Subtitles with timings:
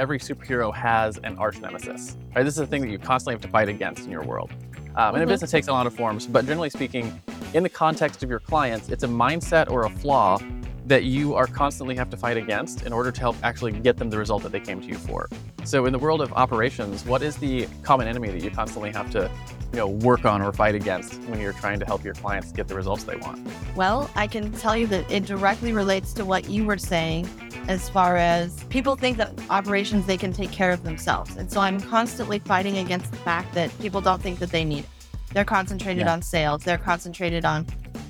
[0.00, 2.16] every superhero has an arch nemesis.
[2.34, 2.42] Right?
[2.42, 4.50] This is a thing that you constantly have to fight against in your world.
[4.96, 5.28] Um, and a Mhm.
[5.28, 7.20] business takes a lot of forms, but generally speaking,
[7.52, 10.38] in the context of your clients, it's a mindset or a flaw
[10.86, 14.08] that you are constantly have to fight against in order to help actually get them
[14.08, 15.28] the result that they came to you for.
[15.64, 19.10] So in the world of operations, what is the common enemy that you constantly have
[19.10, 19.30] to,
[19.72, 22.66] you know, work on or fight against when you're trying to help your clients get
[22.68, 23.46] the results they want?
[23.76, 27.28] Well, I can tell you that it directly relates to what you were saying
[27.68, 31.36] as far as people think that operations they can take care of themselves.
[31.36, 34.80] And so I'm constantly fighting against the fact that people don't think that they need
[34.80, 34.88] it.
[35.32, 36.12] They're concentrated Yeah.
[36.14, 37.64] on sales, they're concentrated on,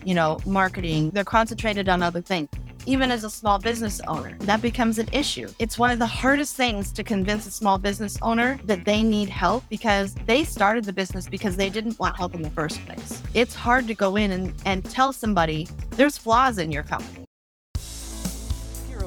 [0.05, 2.49] you know, marketing, they're concentrated on other things.
[2.87, 5.49] Even as a small business owner, that becomes an issue.
[5.59, 9.29] It's one of the hardest things to convince a small business owner that they need
[9.29, 13.23] help because they started the business because they didn't want help in the first place.
[13.35, 17.30] It's hard to go in and, and tell somebody there's flaws in your company.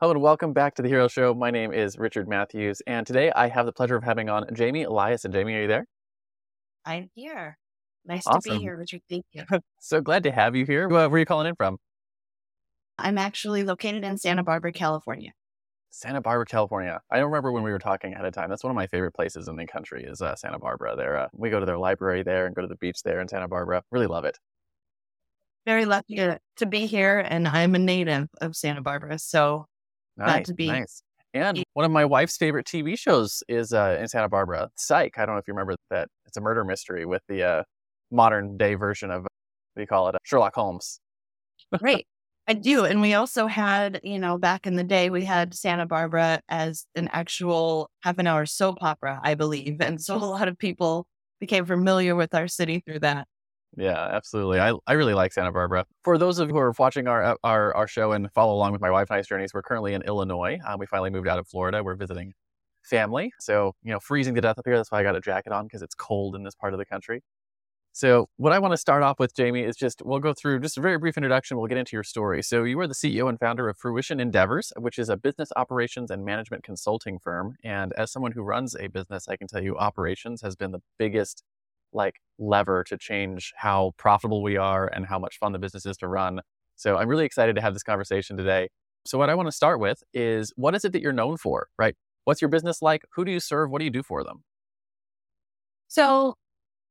[0.00, 1.34] Hello and welcome back to the Hero Show.
[1.34, 4.84] My name is Richard Matthews, and today I have the pleasure of having on Jamie
[4.84, 5.24] Eliason.
[5.24, 5.86] And Jamie, are you there?
[6.84, 7.58] I'm here.
[8.06, 9.00] Nice to be here, Richard.
[9.10, 9.42] Thank you.
[9.80, 10.88] So glad to have you here.
[10.88, 11.78] Where are you calling in from?
[12.96, 15.32] I'm actually located in Santa Barbara, California.
[15.90, 17.00] Santa Barbara, California.
[17.10, 18.50] I remember when we were talking ahead of time.
[18.50, 20.94] That's one of my favorite places in the country is uh, Santa Barbara.
[20.94, 23.26] There, uh, we go to their library there and go to the beach there in
[23.26, 23.82] Santa Barbara.
[23.90, 24.38] Really love it.
[25.66, 29.18] Very lucky to, to be here, and I'm a native of Santa Barbara.
[29.18, 29.66] So
[30.18, 31.02] Nice, to be nice.
[31.34, 35.18] And one of my wife's favorite TV shows is uh, in Santa Barbara, Psych.
[35.18, 36.08] I don't know if you remember that.
[36.26, 37.62] It's a murder mystery with the uh,
[38.10, 39.30] modern day version of what
[39.76, 41.00] do you call it, Sherlock Holmes.
[41.78, 42.06] great.
[42.48, 42.86] I do.
[42.86, 46.86] And we also had, you know, back in the day, we had Santa Barbara as
[46.94, 49.82] an actual half an hour soap opera, I believe.
[49.82, 51.06] And so a lot of people
[51.40, 53.28] became familiar with our city through that.
[53.76, 54.60] Yeah, absolutely.
[54.60, 55.84] I, I really like Santa Barbara.
[56.02, 58.80] For those of you who are watching our our, our show and follow along with
[58.80, 60.58] my wife and I's journeys, we're currently in Illinois.
[60.66, 61.82] Um, we finally moved out of Florida.
[61.84, 62.32] We're visiting
[62.82, 63.32] family.
[63.40, 64.76] So, you know, freezing to death up here.
[64.76, 66.86] That's why I got a jacket on because it's cold in this part of the
[66.86, 67.22] country.
[67.92, 70.78] So, what I want to start off with, Jamie, is just we'll go through just
[70.78, 71.58] a very brief introduction.
[71.58, 72.42] We'll get into your story.
[72.42, 76.10] So, you are the CEO and founder of Fruition Endeavors, which is a business operations
[76.10, 77.56] and management consulting firm.
[77.64, 80.82] And as someone who runs a business, I can tell you operations has been the
[80.98, 81.42] biggest
[81.92, 85.96] like lever to change how profitable we are and how much fun the business is
[85.98, 86.40] to run.
[86.76, 88.68] So, I'm really excited to have this conversation today.
[89.06, 91.68] So, what I want to start with is what is it that you're known for,
[91.78, 91.94] right?
[92.24, 93.02] What's your business like?
[93.14, 93.70] Who do you serve?
[93.70, 94.44] What do you do for them?
[95.88, 96.34] So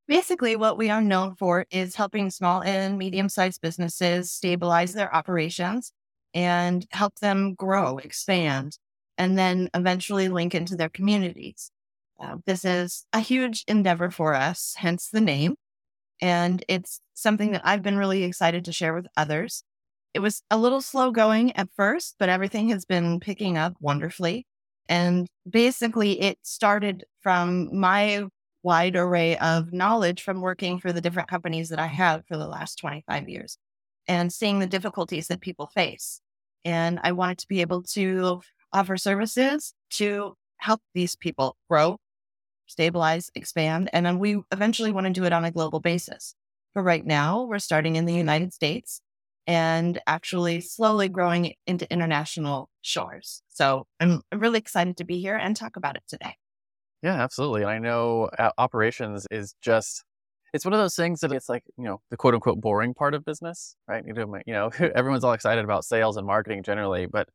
[0.07, 5.13] basically, what we are known for is helping small and medium sized businesses stabilize their
[5.16, 5.91] operations
[6.34, 8.80] and help them grow, expand,
[9.18, 11.72] and then eventually link into their communities.
[12.19, 15.55] Uh, this is a huge endeavor for us, hence the name.
[16.22, 19.63] And it's something that I've been really excited to share with others.
[20.13, 24.47] It was a little slow going at first, but everything has been picking up wonderfully.
[24.89, 28.25] And basically, it started from my
[28.63, 32.47] wide array of knowledge from working for the different companies that I have for the
[32.47, 33.57] last 25 years
[34.07, 36.22] and seeing the difficulties that people face.
[36.66, 38.41] And I wanted to be able to
[38.73, 41.97] offer services to help these people grow,
[42.67, 43.89] stabilize, expand.
[43.94, 46.35] And then we eventually want to do it on a global basis.
[46.75, 49.01] But right now, we're starting in the United States
[49.47, 53.42] and actually slowly growing into international shores.
[53.50, 56.36] So I'm really excited to be here and talk about it today.
[57.01, 57.62] Yeah, absolutely.
[57.62, 60.03] And I know uh, operations is just
[60.53, 63.13] it's one of those things that it's like, you know, the quote unquote boring part
[63.13, 64.03] of business, right?
[64.06, 67.27] You know, everyone's all excited about sales and marketing generally, but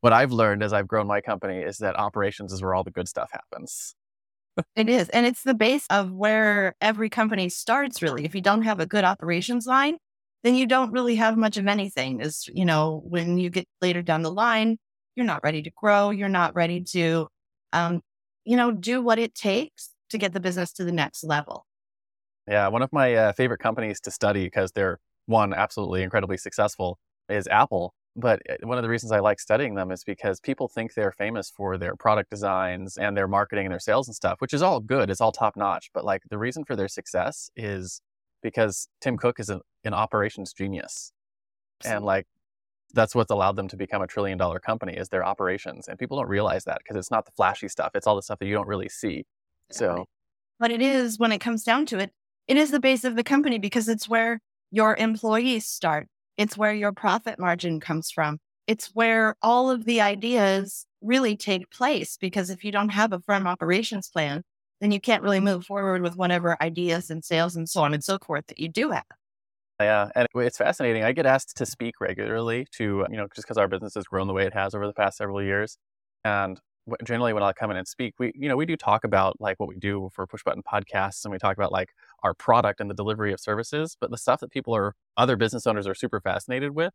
[0.00, 2.90] what I've learned as I've grown my company is that operations is where all the
[2.90, 3.94] good stuff happens.
[4.76, 5.08] It is.
[5.10, 8.24] And it's the base of where every company starts, really.
[8.24, 9.98] If you don't have a good operations line,
[10.44, 12.20] then you don't really have much of anything.
[12.20, 14.78] Is, you know, when you get later down the line,
[15.16, 16.10] you're not ready to grow.
[16.10, 17.28] You're not ready to,
[17.72, 18.00] um,
[18.44, 21.66] you know, do what it takes to get the business to the next level.
[22.46, 26.98] Yeah, one of my uh, favorite companies to study because they're one absolutely incredibly successful
[27.28, 27.92] is Apple.
[28.18, 31.12] But uh, one of the reasons I like studying them is because people think they're
[31.12, 34.60] famous for their product designs and their marketing and their sales and stuff, which is
[34.60, 35.08] all good.
[35.08, 35.90] It's all top notch.
[35.94, 38.00] But like the reason for their success is
[38.42, 41.12] because Tim Cook is an, an operations genius.
[41.84, 42.26] And like
[42.92, 45.86] that's what's allowed them to become a trillion dollar company is their operations.
[45.86, 47.92] And people don't realize that because it's not the flashy stuff.
[47.94, 49.26] It's all the stuff that you don't really see.
[49.70, 50.06] So,
[50.58, 52.10] but it is when it comes down to it,
[52.48, 54.40] it is the base of the company because it's where
[54.72, 56.08] your employees start.
[56.38, 58.38] It's where your profit margin comes from.
[58.66, 63.20] It's where all of the ideas really take place because if you don't have a
[63.20, 64.42] firm operations plan,
[64.80, 68.04] then you can't really move forward with whatever ideas and sales and so on and
[68.04, 69.04] so forth that you do have.
[69.80, 71.04] Yeah, and it's fascinating.
[71.04, 74.26] I get asked to speak regularly to, you know, just because our business has grown
[74.26, 75.76] the way it has over the past several years.
[76.24, 76.60] And
[77.04, 79.58] generally when I come in and speak, we, you know, we do talk about like
[79.58, 81.90] what we do for push button podcasts and we talk about like
[82.22, 83.96] our product and the delivery of services.
[84.00, 86.92] But the stuff that people are, other business owners are super fascinated with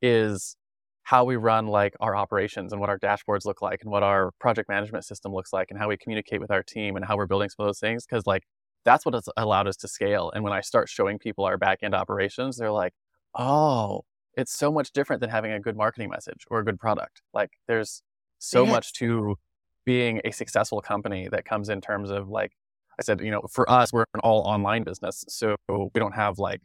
[0.00, 0.56] is
[1.04, 4.30] how we run like our operations and what our dashboards look like and what our
[4.38, 7.26] project management system looks like and how we communicate with our team and how we're
[7.26, 8.06] building some of those things.
[8.06, 8.44] Cause like
[8.84, 10.30] that's what has allowed us to scale.
[10.34, 12.94] And when I start showing people our back end operations, they're like,
[13.36, 14.02] oh,
[14.36, 17.22] it's so much different than having a good marketing message or a good product.
[17.34, 18.02] Like there's
[18.42, 19.36] so much to
[19.84, 22.52] being a successful company that comes in terms of like
[22.98, 25.24] I said, you know, for us, we're an all online business.
[25.28, 26.60] So we don't have like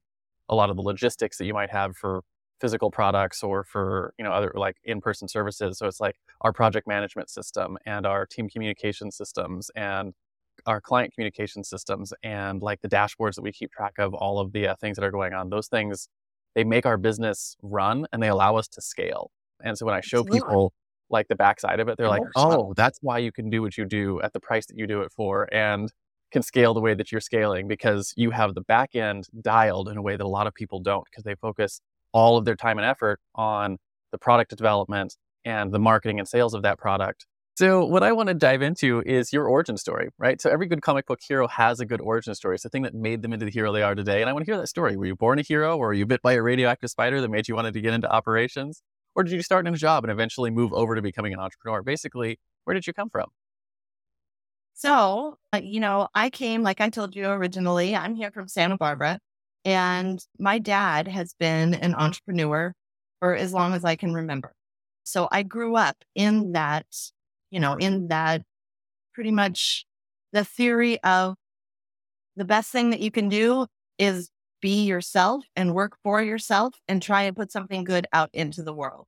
[0.50, 2.22] a lot of the logistics that you might have for
[2.60, 5.78] physical products or for, you know, other like in-person services.
[5.78, 10.14] So it's like our project management system and our team communication systems and
[10.66, 14.52] our client communication systems and like the dashboards that we keep track of all of
[14.52, 15.50] the uh, things that are going on.
[15.50, 16.10] Those things,
[16.56, 19.32] they make our business run and they allow us to scale.
[19.64, 20.40] And so when I show Absolutely.
[20.40, 20.74] people
[21.10, 23.86] like the backside of it, they're like, oh, that's why you can do what you
[23.86, 25.48] do at the price that you do it for.
[25.54, 25.92] And
[26.32, 29.98] can scale the way that you're scaling because you have the back end dialed in
[29.98, 31.82] a way that a lot of people don't because they focus
[32.12, 33.78] all of their time and effort on
[34.12, 35.16] the product development
[35.46, 37.26] and the marketing and sales of that product.
[37.58, 40.40] So, what I want to dive into is your origin story, right?
[40.40, 42.54] So, every good comic book hero has a good origin story.
[42.54, 44.22] It's the thing that made them into the hero they are today.
[44.22, 44.96] And I want to hear that story.
[44.96, 47.48] Were you born a hero or were you bit by a radioactive spider that made
[47.48, 48.84] you wanted to get into operations?
[49.18, 51.82] Or did you start in a job and eventually move over to becoming an entrepreneur?
[51.82, 53.30] Basically, where did you come from?
[54.76, 58.78] So, uh, you know, I came, like I told you originally, I'm here from Santa
[58.78, 59.20] Barbara,
[59.66, 62.74] and my dad has been an entrepreneur
[63.20, 64.54] for as long as I can remember.
[65.04, 66.86] So I grew up in that,
[67.50, 68.44] you know, in that
[69.16, 69.86] pretty much
[70.32, 71.36] the theory of
[72.36, 73.66] the best thing that you can do
[73.98, 74.30] is
[74.62, 78.74] be yourself and work for yourself and try and put something good out into the
[78.74, 79.06] world.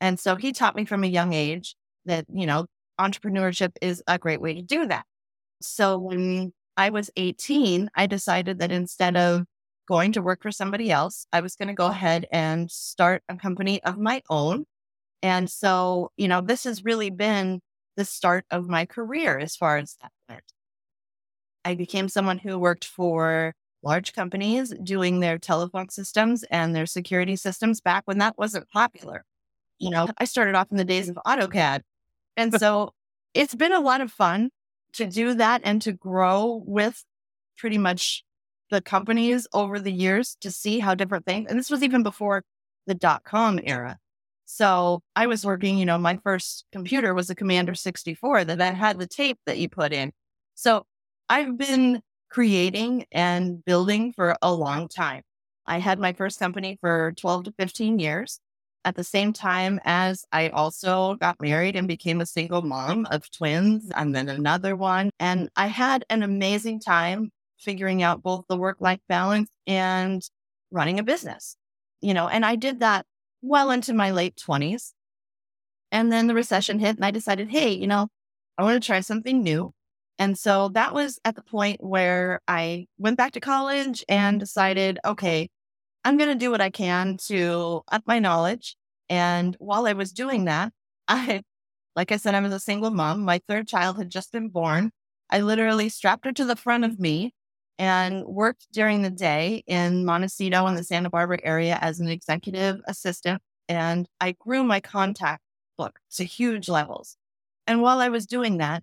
[0.00, 1.74] And so he taught me from a young age
[2.04, 2.66] that, you know,
[3.00, 5.04] entrepreneurship is a great way to do that.
[5.60, 9.44] So when I was 18, I decided that instead of
[9.88, 13.36] going to work for somebody else, I was going to go ahead and start a
[13.36, 14.64] company of my own.
[15.22, 17.60] And so, you know, this has really been
[17.96, 20.42] the start of my career as far as that went.
[21.64, 23.54] I became someone who worked for
[23.86, 29.24] large companies doing their telephone systems and their security systems back when that wasn't popular.
[29.78, 31.80] You know, I started off in the days of AutoCAD
[32.36, 32.92] and so
[33.34, 34.50] it's been a lot of fun
[34.94, 37.04] to do that and to grow with
[37.56, 38.24] pretty much
[38.70, 42.42] the companies over the years to see how different things, and this was even before
[42.86, 43.98] the dot com era.
[44.46, 48.70] So I was working, you know, my first computer was a Commodore 64 that I
[48.70, 50.12] had the tape that you put in.
[50.54, 50.84] So
[51.28, 52.00] I've been
[52.36, 55.22] creating and building for a long time.
[55.66, 58.40] I had my first company for 12 to 15 years
[58.84, 63.30] at the same time as I also got married and became a single mom of
[63.30, 65.08] twins and then another one.
[65.18, 70.20] And I had an amazing time figuring out both the work life balance and
[70.70, 71.56] running a business,
[72.02, 73.06] you know, and I did that
[73.40, 74.92] well into my late 20s.
[75.90, 78.08] And then the recession hit and I decided, hey, you know,
[78.58, 79.72] I want to try something new.
[80.18, 84.98] And so that was at the point where I went back to college and decided,
[85.04, 85.48] okay,
[86.04, 88.76] I'm going to do what I can to up my knowledge.
[89.08, 90.72] And while I was doing that,
[91.08, 91.42] I,
[91.94, 93.22] like I said, I was a single mom.
[93.22, 94.90] My third child had just been born.
[95.30, 97.32] I literally strapped her to the front of me
[97.78, 102.80] and worked during the day in Montecito in the Santa Barbara area as an executive
[102.86, 103.42] assistant.
[103.68, 105.42] And I grew my contact
[105.76, 107.16] book to huge levels.
[107.66, 108.82] And while I was doing that,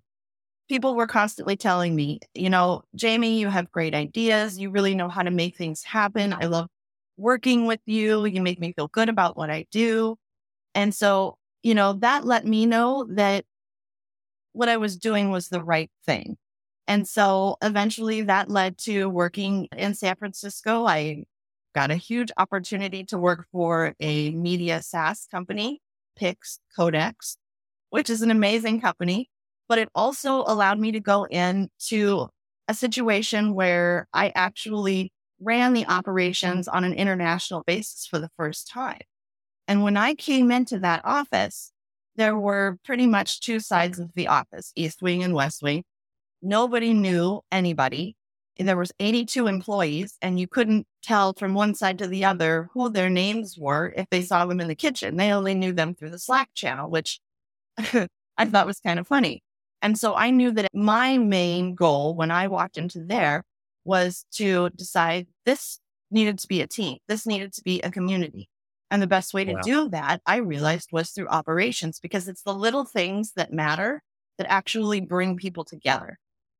[0.69, 4.57] people were constantly telling me, you know, Jamie, you have great ideas.
[4.57, 6.33] You really know how to make things happen.
[6.33, 6.67] I love
[7.17, 8.25] working with you.
[8.25, 10.17] You make me feel good about what I do.
[10.73, 13.45] And so, you know, that let me know that
[14.53, 16.37] what I was doing was the right thing.
[16.87, 20.85] And so eventually that led to working in San Francisco.
[20.85, 21.23] I
[21.73, 25.81] got a huge opportunity to work for a media SaaS company,
[26.15, 27.37] Pix Codex,
[27.89, 29.29] which is an amazing company.
[29.73, 32.27] But it also allowed me to go into
[32.67, 38.69] a situation where I actually ran the operations on an international basis for the first
[38.69, 39.01] time.
[39.67, 41.71] And when I came into that office,
[42.15, 45.83] there were pretty much two sides of the office, East Wing and West Wing.
[46.43, 48.15] Nobody knew anybody.
[48.59, 52.91] There was 82 employees and you couldn't tell from one side to the other who
[52.91, 55.17] their names were if they saw them in the kitchen.
[55.17, 57.19] They only knew them through the Slack channel, which
[58.37, 59.42] I thought was kind of funny.
[59.83, 63.43] And so I knew that my main goal when I walked into there
[63.83, 66.99] was to decide this needed to be a team.
[67.09, 68.47] This needed to be a community.
[68.89, 69.61] And the best way to wow.
[69.61, 74.01] do that, I realized, was through operations because it's the little things that matter
[74.37, 76.17] that actually bring people together.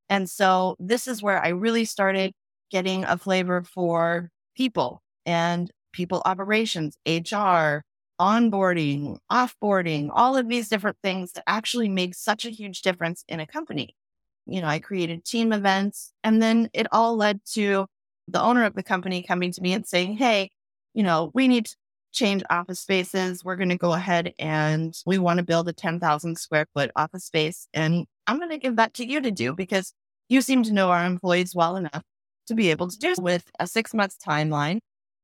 [0.09, 2.33] And so this is where I really started
[2.71, 7.83] getting a flavor for people and people operations, HR,
[8.23, 13.41] onboarding, offboarding, all of these different things that actually make such a huge difference in
[13.41, 13.97] a company.
[14.45, 17.85] You know, I created team events and then it all led to
[18.29, 20.51] the owner of the company coming to me and saying, Hey,
[20.93, 21.75] you know, we need to
[22.13, 23.43] change office spaces.
[23.43, 27.25] We're going to go ahead and we want to build a 10,000 square foot office
[27.25, 27.67] space.
[27.73, 29.91] And I'm going to give that to you to do because
[30.29, 32.03] you seem to know our employees well enough
[32.47, 34.79] to be able to do with a six months timeline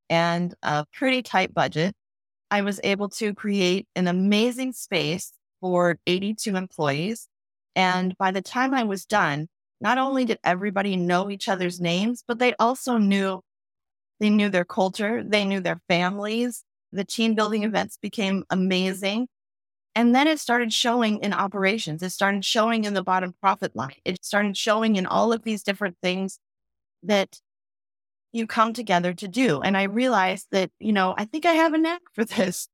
[0.10, 1.94] and a pretty tight budget.
[2.52, 7.28] I was able to create an amazing space for 82 employees.
[7.76, 9.48] And by the time I was done,
[9.82, 13.42] not only did everybody know each other's names, but they also knew
[14.20, 16.64] they knew their culture, they knew their families.
[16.92, 19.28] The team building events became amazing.
[19.96, 22.04] And then it started showing in operations.
[22.04, 23.96] It started showing in the bottom profit line.
[24.06, 26.40] It started showing in all of these different things
[27.04, 27.40] that
[28.32, 29.62] you come together to do.
[29.62, 32.68] And I realized that, you know, I think I have a knack for this.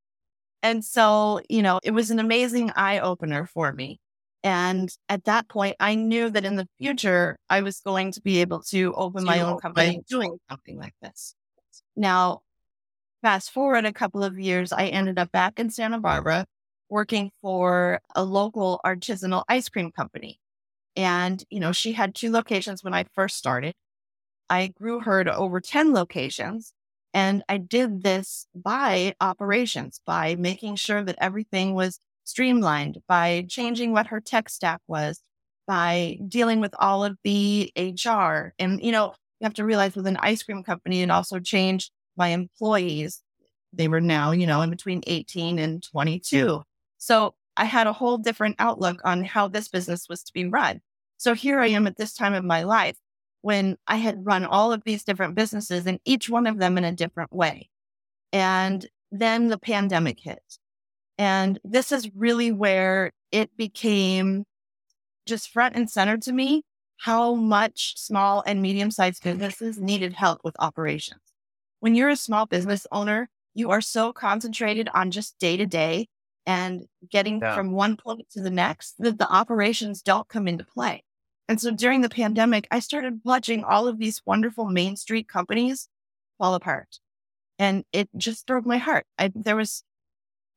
[0.64, 4.00] And so, you know, it was an amazing eye opener for me.
[4.44, 8.42] And at that point, I knew that in the future, I was going to be
[8.42, 11.34] able to open my own company doing something like this.
[11.96, 12.42] Now,
[13.24, 16.46] fast forward a couple of years, I ended up back in Santa Barbara
[16.90, 20.40] working for a local artisanal ice cream company.
[20.96, 23.74] And, you know, she had two locations when I first started.
[24.50, 26.74] I grew her to over 10 locations.
[27.14, 33.94] And I did this by operations, by making sure that everything was streamlined, by changing
[33.94, 35.22] what her tech stack was,
[35.66, 38.54] by dealing with all of the HR.
[38.60, 41.92] And, you know, you have to realize with an ice cream company, it also changed
[42.18, 43.22] my employees.
[43.72, 46.64] They were now, you know, in between 18 and 22.
[46.98, 50.82] So I had a whole different outlook on how this business was to be run.
[51.18, 52.98] So here I am at this time of my life
[53.46, 56.84] when I had run all of these different businesses and each one of them in
[56.84, 57.70] a different way.
[58.34, 60.42] And then the pandemic hit.
[61.20, 64.46] And this is really where it became
[65.28, 66.64] just front and center to me
[66.98, 71.22] how much small and medium sized businesses needed help with operations.
[71.82, 76.08] When you're a small business owner, you are so concentrated on just day to day
[76.48, 77.54] and getting yeah.
[77.54, 81.04] from one point to the next that the operations don't come into play.
[81.48, 85.88] And so during the pandemic, I started watching all of these wonderful Main Street companies
[86.38, 87.00] fall apart.
[87.60, 89.06] And it just broke my heart.
[89.18, 89.84] I, there was,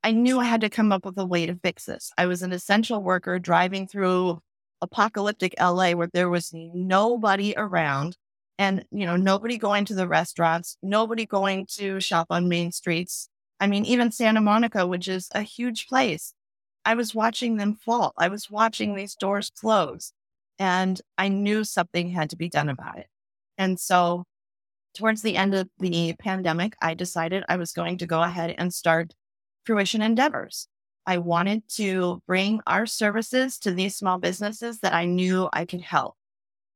[0.03, 2.11] I knew I had to come up with a way to fix this.
[2.17, 4.41] I was an essential worker driving through
[4.81, 8.17] apocalyptic LA where there was nobody around
[8.59, 13.29] and, you know, nobody going to the restaurants, nobody going to shop on main streets.
[13.61, 16.33] I mean, even Santa Monica, which is a huge place,
[16.85, 18.15] I was watching them fall.
[18.17, 20.13] I was watching these doors close
[20.59, 23.07] and I knew something had to be done about it.
[23.57, 24.25] And so
[24.95, 28.73] towards the end of the pandemic, I decided I was going to go ahead and
[28.73, 29.15] start
[29.65, 30.69] Fruition Endeavors.
[31.07, 35.81] I wanted to bring our services to these small businesses that I knew I could
[35.81, 36.17] help.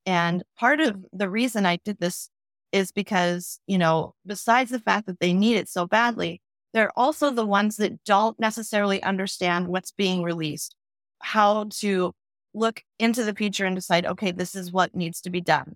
[0.07, 2.29] And part of the reason I did this
[2.73, 6.41] is because, you know, besides the fact that they need it so badly,
[6.73, 10.75] they're also the ones that don't necessarily understand what's being released,
[11.21, 12.13] how to
[12.55, 15.75] look into the future and decide, okay, this is what needs to be done.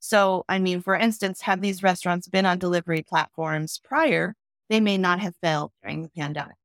[0.00, 4.34] So, I mean, for instance, had these restaurants been on delivery platforms prior,
[4.68, 6.56] they may not have failed during the pandemic.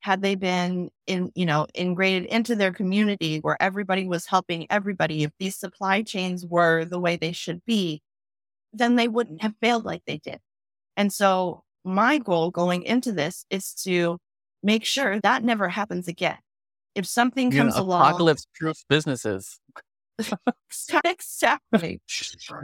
[0.00, 5.24] Had they been in, you know, integrated into their community where everybody was helping everybody,
[5.24, 8.02] if these supply chains were the way they should be,
[8.72, 10.38] then they wouldn't have failed like they did.
[10.96, 14.18] And so my goal going into this is to
[14.62, 16.38] make sure that never happens again.
[16.94, 19.60] If something you comes know, along, apocalypse proof businesses.
[21.04, 22.00] exactly.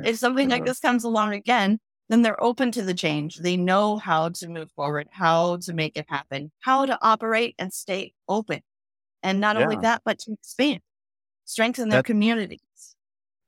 [0.05, 3.37] If something like this comes along again, then they're open to the change.
[3.37, 7.73] They know how to move forward, how to make it happen, how to operate and
[7.73, 8.61] stay open.
[9.23, 9.65] And not yeah.
[9.65, 10.81] only that, but to expand,
[11.45, 12.61] strengthen their That's, communities.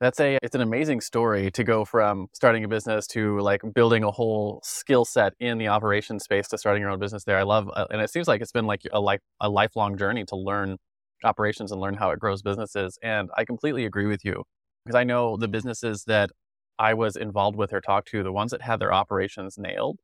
[0.02, 4.02] That's a it's an amazing story to go from starting a business to like building
[4.02, 7.38] a whole skill set in the operation space to starting your own business there.
[7.38, 10.24] I love uh, and it seems like it's been like a life a lifelong journey
[10.24, 10.76] to learn
[11.22, 12.98] operations and learn how it grows businesses.
[13.00, 14.42] And I completely agree with you
[14.84, 16.30] because I know the businesses that
[16.80, 20.00] I was involved with or talked to, the ones that had their operations nailed,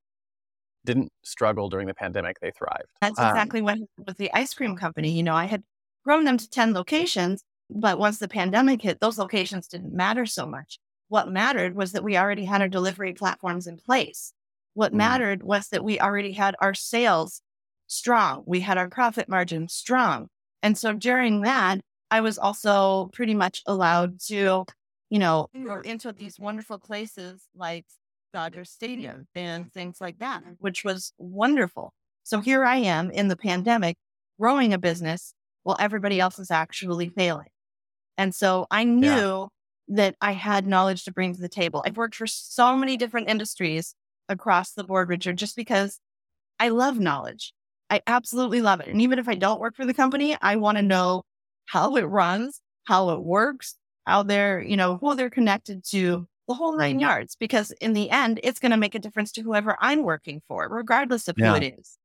[0.85, 2.37] didn't struggle during the pandemic.
[2.41, 2.87] They thrived.
[3.01, 5.11] That's um, exactly um, what with the ice cream company.
[5.11, 5.65] You know, I had
[6.05, 10.47] grown them to 10 locations, but once the pandemic hit, those locations didn't matter so
[10.47, 10.79] much.
[11.09, 14.33] What mattered was that we already had our delivery platforms in place.
[14.75, 14.99] What mm-hmm.
[14.99, 17.43] mattered was that we already had our sales
[17.87, 18.43] strong.
[18.47, 20.29] We had our profit margin strong.
[20.63, 24.65] And so during that, I was also pretty much allowed to,
[25.11, 27.87] you know, go into these wonderful places like
[28.33, 31.93] Dodger Stadium and things like that, which was wonderful.
[32.25, 33.97] So here I am in the pandemic
[34.39, 37.49] growing a business while everybody else is actually failing.
[38.19, 39.49] And so I knew
[39.89, 39.97] yeah.
[39.97, 41.83] that I had knowledge to bring to the table.
[41.87, 43.95] I've worked for so many different industries
[44.29, 46.01] across the board, Richard, just because
[46.59, 47.55] I love knowledge.
[47.89, 48.89] I absolutely love it.
[48.89, 51.23] And even if I don't work for the company, I want to know
[51.67, 56.55] how it runs, how it works, how they're, you know, who they're connected to, the
[56.55, 57.37] whole nine yards.
[57.39, 60.69] Because in the end, it's going to make a difference to whoever I'm working for,
[60.69, 61.51] regardless of yeah.
[61.51, 61.99] who it is.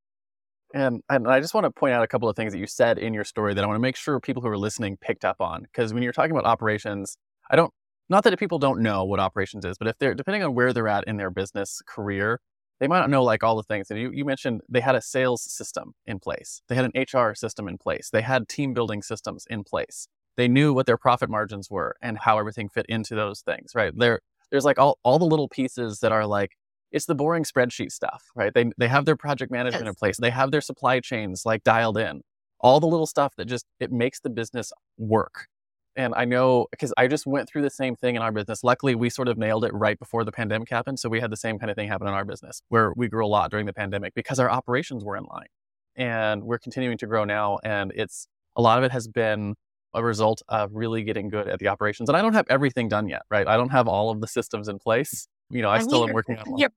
[0.74, 2.98] And, and I just want to point out a couple of things that you said
[2.98, 5.39] in your story that I want to make sure people who are listening picked up
[5.39, 5.62] on.
[5.62, 7.15] Because when you're talking about operations,
[7.51, 7.72] I don't,
[8.10, 10.88] not that people don't know what operations is, but if they're, depending on where they're
[10.88, 12.39] at in their business career,
[12.80, 13.92] they might not know like all the things.
[13.92, 16.63] And you, you mentioned they had a sales system in place.
[16.68, 18.10] They had an HR system in place.
[18.12, 20.08] They had team building systems in place.
[20.38, 23.94] They knew what their profit margins were and how everything fit into those things, right?
[23.96, 26.58] There, there's like all, all the little pieces that are like,
[26.93, 28.53] it's the boring spreadsheet stuff, right?
[28.53, 29.89] They, they have their project management yes.
[29.89, 30.17] in place.
[30.17, 32.21] They have their supply chains like dialed in.
[32.60, 35.47] All the little stuff that just, it makes the business work.
[35.95, 38.63] And I know because I just went through the same thing in our business.
[38.63, 40.99] Luckily, we sort of nailed it right before the pandemic happened.
[40.99, 43.25] So we had the same kind of thing happen in our business where we grew
[43.25, 45.47] a lot during the pandemic because our operations were in line.
[45.95, 47.60] And we're continuing to grow now.
[47.63, 49.56] And it's a lot of it has been
[49.93, 52.10] a result of really getting good at the operations.
[52.10, 53.47] And I don't have everything done yet, right?
[53.47, 56.13] I don't have all of the systems in place you know, I, I still am
[56.13, 56.46] working on.
[56.58, 56.68] Yeah,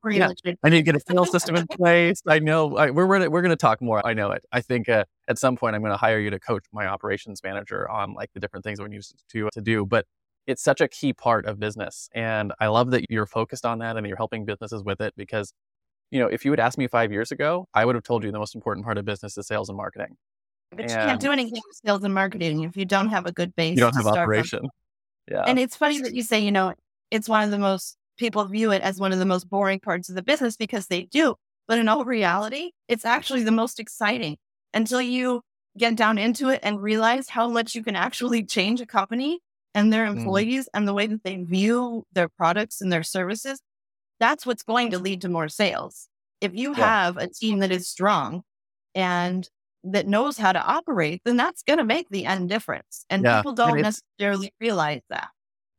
[0.63, 2.23] I need to get a sales system in place.
[2.27, 4.07] I know I, we're we're, we're going to talk more.
[4.07, 4.45] I know it.
[4.53, 7.43] I think uh, at some point I'm going to hire you to coach my operations
[7.43, 9.87] manager on like the different things we need to to do.
[9.87, 10.07] But
[10.47, 13.97] it's such a key part of business, and I love that you're focused on that
[13.97, 15.53] and you're helping businesses with it because,
[16.11, 18.31] you know, if you had asked me five years ago, I would have told you
[18.31, 20.17] the most important part of business is sales and marketing.
[20.71, 23.33] But and you can't do anything with sales and marketing if you don't have a
[23.33, 23.77] good base.
[23.77, 24.61] You don't have operation.
[24.61, 24.71] From.
[25.31, 25.45] Yeah.
[25.47, 26.75] And it's funny that you say, you know,
[27.11, 30.09] it's one of the most people view it as one of the most boring parts
[30.09, 31.35] of the business because they do.
[31.69, 34.37] But in all reality, it's actually the most exciting
[34.73, 35.43] until you
[35.77, 39.41] get down into it and realize how much you can actually change a company
[39.75, 40.17] and their mm.
[40.17, 40.69] employees mm.
[40.75, 43.61] and the way that they view their products and their services.
[44.19, 46.09] That's what's going to lead to more sales.
[46.41, 46.77] If you yeah.
[46.77, 48.43] have a team that is strong
[48.95, 49.49] and
[49.85, 53.05] that knows how to operate, then that's going to make the end difference.
[53.11, 53.39] And yeah.
[53.39, 55.29] people don't and necessarily realize that.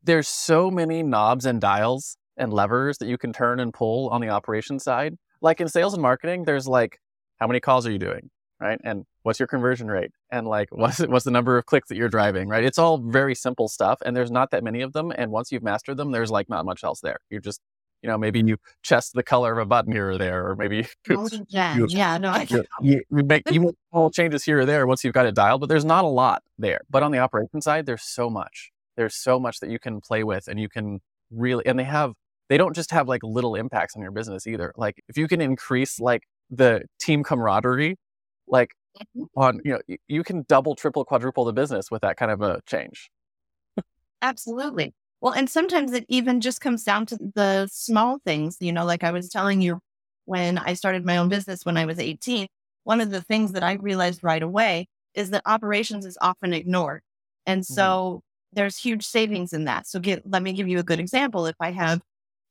[0.04, 4.22] There's so many knobs and dials and levers that you can turn and pull on
[4.22, 5.16] the operation side.
[5.42, 7.00] Like in sales and marketing, there's like,
[7.38, 8.30] how many calls are you doing?
[8.60, 8.80] Right.
[8.84, 10.12] And what's your conversion rate?
[10.32, 12.48] And like, what's, what's the number of clicks that you're driving?
[12.48, 12.64] Right.
[12.64, 14.00] It's all very simple stuff.
[14.06, 15.12] And there's not that many of them.
[15.16, 17.18] And once you've mastered them, there's like not much else there.
[17.30, 17.62] You're just,
[18.02, 20.88] you know, maybe you chest the color of a button here or there, or maybe
[21.10, 22.64] oh, yeah, you, yeah, no, I you,
[23.10, 25.70] you make you make small changes here or there once you've got it dialed, but
[25.70, 26.82] there's not a lot there.
[26.90, 28.72] But on the operation side, there's so much.
[28.96, 32.14] There's so much that you can play with, and you can really, and they have
[32.50, 34.74] they don't just have like little impacts on your business either.
[34.78, 37.98] Like if you can increase like the team camaraderie,
[38.48, 39.24] like mm-hmm.
[39.36, 42.62] on, you know, you can double, triple, quadruple the business with that kind of a
[42.66, 43.10] change.
[44.22, 44.94] Absolutely.
[45.22, 49.04] Well, and sometimes it even just comes down to the small things, you know, like
[49.04, 49.80] I was telling you
[50.26, 52.48] when I started my own business when I was 18,
[52.84, 57.02] one of the things that I realized right away is that operations is often ignored.
[57.46, 57.74] And mm-hmm.
[57.74, 58.20] so mm-hmm.
[58.54, 59.88] there's huge savings in that.
[59.88, 61.48] So get, let me give you a good example.
[61.48, 62.02] If I have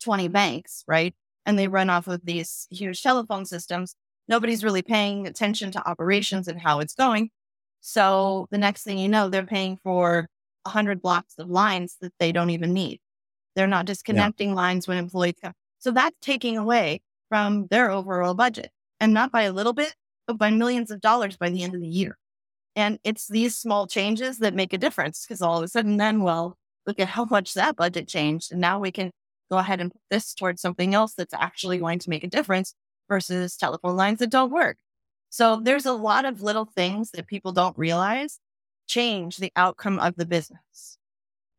[0.00, 1.14] 20 banks, right?
[1.44, 3.94] And they run off of these huge telephone systems.
[4.28, 7.30] Nobody's really paying attention to operations and how it's going.
[7.80, 10.28] So the next thing you know, they're paying for
[10.64, 13.00] 100 blocks of lines that they don't even need.
[13.54, 14.56] They're not disconnecting yeah.
[14.56, 15.52] lines when employees come.
[15.78, 19.94] So that's taking away from their overall budget and not by a little bit,
[20.26, 22.18] but by millions of dollars by the end of the year.
[22.74, 26.22] And it's these small changes that make a difference because all of a sudden, then,
[26.22, 28.52] well, look at how much that budget changed.
[28.52, 29.10] And now we can
[29.50, 32.74] go ahead and put this towards something else that's actually going to make a difference
[33.08, 34.78] versus telephone lines that don't work.
[35.30, 38.40] So there's a lot of little things that people don't realize
[38.86, 40.98] change the outcome of the business.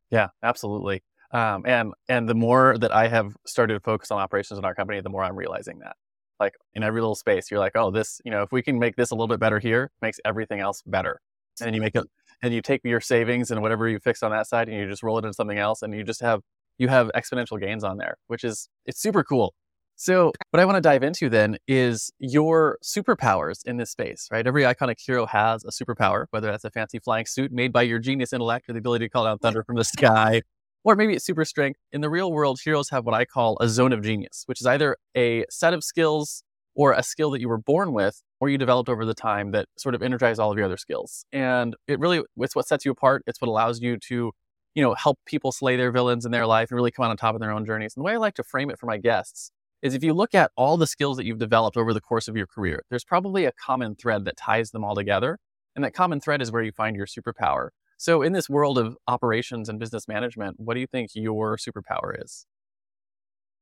[0.10, 1.04] Yeah, absolutely.
[1.32, 4.74] Um, and and the more that I have started to focus on operations in our
[4.74, 5.98] company, the more I'm realizing that.
[6.40, 8.96] Like in every little space, you're like, oh, this, you know, if we can make
[8.96, 11.20] this a little bit better here, makes everything else better.
[11.60, 12.06] And then you make it,
[12.42, 15.02] and you take your savings and whatever you fixed on that side, and you just
[15.02, 16.42] roll it into something else, and you just have
[16.78, 19.54] you have exponential gains on there, which is it's super cool.
[20.00, 24.46] So, what I want to dive into then is your superpowers in this space, right?
[24.46, 27.98] Every iconic hero has a superpower, whether that's a fancy flying suit made by your
[27.98, 30.44] genius intellect or the ability to call down thunder from the sky,
[30.84, 31.80] or maybe it's super strength.
[31.92, 34.68] In the real world, heroes have what I call a zone of genius, which is
[34.68, 36.44] either a set of skills
[36.76, 39.68] or a skill that you were born with or you developed over the time that
[39.80, 41.26] sort of energize all of your other skills.
[41.34, 43.24] And it really, it's what sets you apart.
[43.26, 44.32] It's what allows you to,
[44.78, 47.18] you know, help people slay their villains in their life and really come out on
[47.18, 47.96] top of their own journeys.
[47.96, 49.50] And the way I like to frame it for my guests
[49.82, 52.38] is if you look at all the skills that you've developed over the course of
[52.38, 55.40] your career, there's probably a common thread that ties them all together.
[55.76, 57.70] And that common thread is where you find your superpower.
[57.98, 62.24] So, in this world of operations and business management, what do you think your superpower
[62.24, 62.46] is?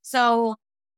[0.01, 0.55] So,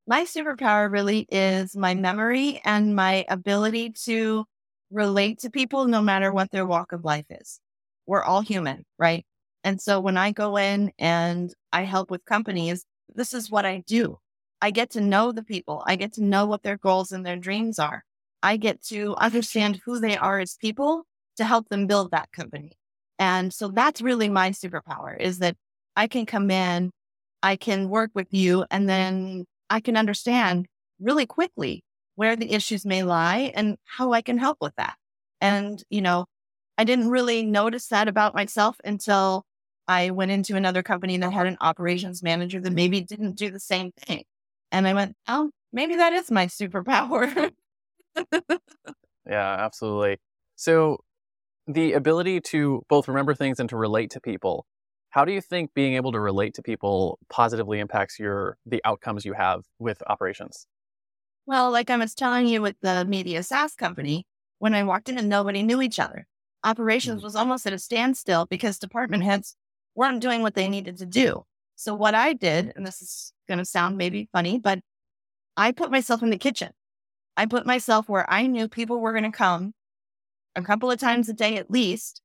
[0.08, 4.46] my superpower really is my memory and my ability to
[4.90, 7.60] relate to people no matter what their walk of life is.
[8.08, 9.24] We're all human, right?
[9.64, 13.84] And so, when I go in and I help with companies, this is what I
[13.88, 14.18] do.
[14.62, 15.84] I get to know the people.
[15.86, 18.04] I get to know what their goals and their dreams are.
[18.42, 21.04] I get to understand who they are as people
[21.38, 22.74] to help them build that company.
[23.20, 25.56] And so that's really my superpower is that
[25.96, 26.92] I can come in,
[27.42, 30.68] I can work with you, and then I can understand
[31.00, 31.84] really quickly
[32.16, 34.96] where the issues may lie and how I can help with that.
[35.42, 36.26] And, you know,
[36.78, 39.46] I didn't really notice that about myself until
[39.88, 43.60] I went into another company that had an operations manager that maybe didn't do the
[43.60, 44.24] same thing.
[44.72, 47.52] And I went, oh, maybe that is my superpower.
[49.26, 50.18] yeah, absolutely.
[50.56, 50.98] So,
[51.68, 54.66] the ability to both remember things and to relate to people,
[55.10, 59.26] how do you think being able to relate to people positively impacts your the outcomes
[59.26, 60.68] you have with operations?
[61.46, 64.26] Well, like I was telling you with the media SaaS company,
[64.60, 66.28] when I walked in and nobody knew each other,
[66.64, 67.26] operations mm-hmm.
[67.26, 69.56] was almost at a standstill because department heads
[69.96, 71.44] weren't doing what they needed to do.
[71.76, 74.80] So what I did, and this is going to sound maybe funny, but
[75.56, 76.72] I put myself in the kitchen.
[77.36, 79.74] I put myself where I knew people were going to come
[80.56, 82.22] a couple of times a day at least.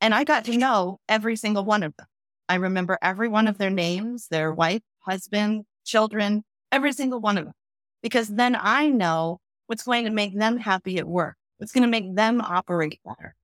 [0.00, 2.06] And I got to know every single one of them.
[2.48, 7.44] I remember every one of their names, their wife, husband, children, every single one of
[7.44, 7.54] them.
[8.02, 11.88] Because then I know what's going to make them happy at work, what's going to
[11.88, 13.34] make them operate better.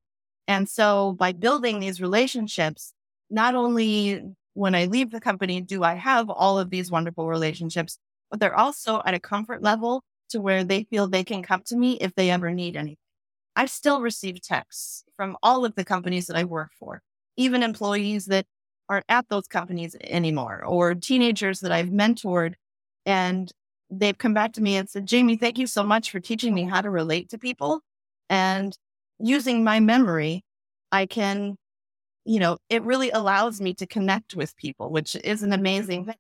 [0.49, 2.93] And so by building these relationships,
[3.31, 4.23] not only
[4.55, 7.99] when I leave the company do I have all of these wonderful relationships,
[8.31, 11.77] but they're also at a comfort level to where they feel they can come to
[11.77, 12.97] me if they ever need anything.
[13.55, 17.03] I've still received texts from all of the companies that I work for,
[17.37, 18.47] even employees that
[18.89, 22.55] aren't at those companies anymore, or teenagers that I've mentored.
[23.05, 23.51] And
[23.91, 26.65] they've come back to me and said, Jamie, thank you so much for teaching me
[26.65, 27.81] how to relate to people.
[28.31, 28.77] And
[29.23, 30.43] using my memory,
[30.91, 31.57] I can,
[32.25, 36.17] you know, it really allows me to connect with people, which is an amazing thing.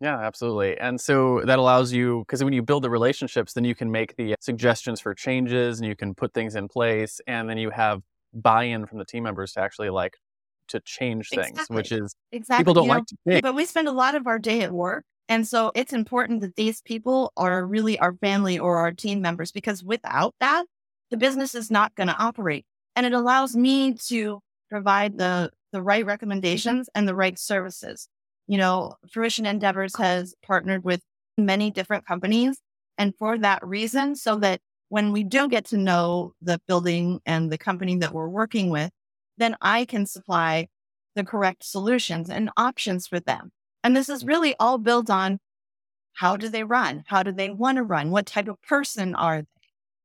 [0.00, 0.78] Yeah, absolutely.
[0.78, 4.14] And so that allows you, because when you build the relationships, then you can make
[4.16, 7.20] the suggestions for changes and you can put things in place.
[7.26, 10.16] And then you have buy in from the team members to actually like
[10.68, 11.76] to change things, exactly.
[11.76, 12.62] which is exactly.
[12.62, 14.70] people don't you like know, to But we spend a lot of our day at
[14.70, 15.04] work.
[15.28, 19.50] And so it's important that these people are really our family or our team members
[19.50, 20.64] because without that,
[21.10, 22.64] the business is not going to operate.
[22.96, 28.08] And it allows me to provide the, the right recommendations and the right services
[28.48, 31.02] you know, Fruition Endeavors has partnered with
[31.36, 32.58] many different companies.
[32.96, 37.52] And for that reason, so that when we do get to know the building and
[37.52, 38.90] the company that we're working with,
[39.36, 40.68] then I can supply
[41.14, 43.52] the correct solutions and options for them.
[43.84, 45.38] And this is really all built on
[46.14, 47.04] how do they run?
[47.06, 48.10] How do they want to run?
[48.10, 49.46] What type of person are they?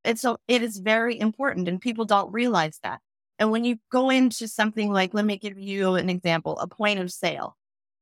[0.03, 2.99] And so it is very important, and people don't realize that.
[3.39, 6.99] And when you go into something like, let me give you an example, a point
[6.99, 7.57] of sale,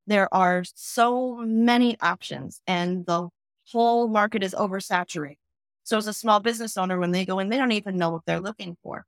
[0.07, 3.29] there are so many options and the
[3.71, 5.37] whole market is oversaturated.
[5.83, 8.23] So as a small business owner, when they go in, they don't even know what
[8.25, 9.05] they're looking for.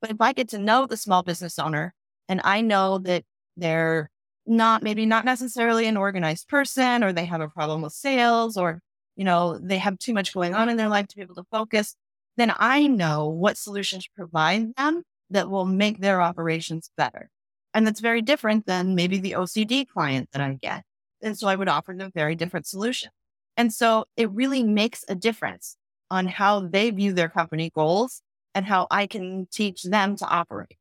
[0.00, 1.94] But if I get to know the small business owner
[2.28, 3.24] and I know that
[3.56, 4.10] they're
[4.46, 8.80] not maybe not necessarily an organized person or they have a problem with sales or
[9.14, 11.44] you know they have too much going on in their life to be able to
[11.50, 11.94] focus
[12.36, 17.30] then i know what solutions to provide them that will make their operations better
[17.74, 20.84] And that's very different than maybe the OCD client that I get.
[21.22, 23.12] And so I would offer them very different solutions.
[23.56, 25.76] And so it really makes a difference
[26.10, 28.20] on how they view their company goals
[28.54, 30.76] and how I can teach them to operate.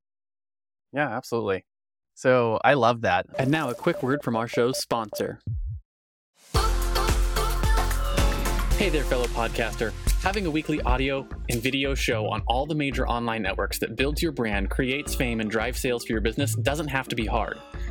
[0.91, 1.63] Yeah, absolutely.
[2.15, 3.25] So I love that.
[3.39, 5.39] And now a quick word from our show's sponsor.
[8.77, 9.93] Hey there, fellow podcaster.
[10.21, 14.21] Having a weekly audio and video show on all the major online networks that builds
[14.21, 17.57] your brand, creates fame, and drives sales for your business doesn't have to be hard.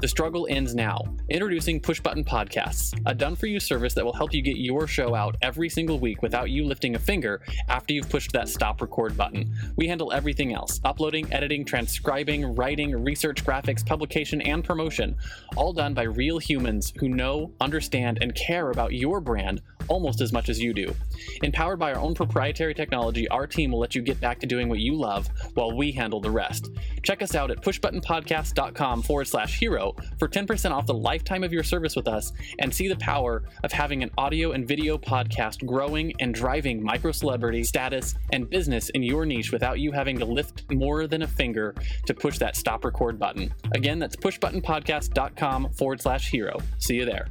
[0.00, 1.02] The struggle ends now.
[1.28, 4.86] Introducing Push Button Podcasts, a done for you service that will help you get your
[4.86, 8.80] show out every single week without you lifting a finger after you've pushed that stop
[8.80, 9.52] record button.
[9.74, 15.16] We handle everything else uploading, editing, transcribing, writing, research, graphics, publication, and promotion,
[15.56, 20.32] all done by real humans who know, understand, and care about your brand almost as
[20.32, 20.94] much as you do.
[21.42, 24.68] Empowered by our own proprietary technology, our team will let you get back to doing
[24.68, 26.70] what you love while we handle the rest.
[27.02, 29.87] Check us out at pushbuttonpodcast.com forward slash hero
[30.18, 33.72] for 10% off the lifetime of your service with us and see the power of
[33.72, 39.02] having an audio and video podcast growing and driving micro celebrity status and business in
[39.02, 41.74] your niche without you having to lift more than a finger
[42.06, 43.52] to push that stop record button.
[43.74, 46.58] Again, that's pushbuttonpodcast.com forward slash hero.
[46.78, 47.28] See you there.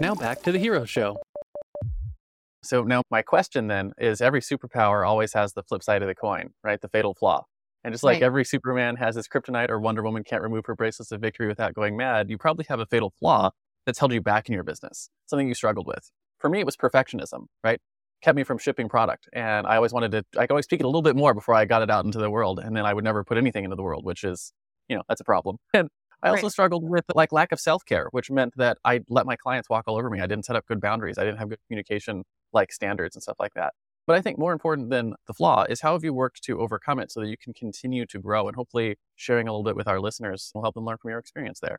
[0.00, 1.18] Now back to the hero show.
[2.62, 6.14] So now my question then is every superpower always has the flip side of the
[6.14, 6.80] coin, right?
[6.80, 7.44] The fatal flaw.
[7.84, 8.22] And just like Right.
[8.22, 11.74] every Superman has his kryptonite or Wonder Woman can't remove her bracelets of victory without
[11.74, 13.50] going mad, you probably have a fatal flaw
[13.86, 16.10] that's held you back in your business, something you struggled with.
[16.38, 17.80] For me, it was perfectionism, right?
[18.22, 19.28] Kept me from shipping product.
[19.32, 21.54] And I always wanted to, I could always speak it a little bit more before
[21.54, 22.58] I got it out into the world.
[22.58, 24.52] And then I would never put anything into the world, which is,
[24.88, 25.56] you know, that's a problem.
[25.74, 25.88] And
[26.22, 26.50] I also Right.
[26.50, 29.84] struggled with like lack of self care, which meant that I let my clients walk
[29.86, 30.20] all over me.
[30.20, 31.16] I didn't set up good boundaries.
[31.16, 33.72] I didn't have good communication like standards and stuff like that.
[34.10, 36.98] But I think more important than the flaw is how have you worked to overcome
[36.98, 39.86] it so that you can continue to grow and hopefully sharing a little bit with
[39.86, 41.78] our listeners will help them learn from your experience there.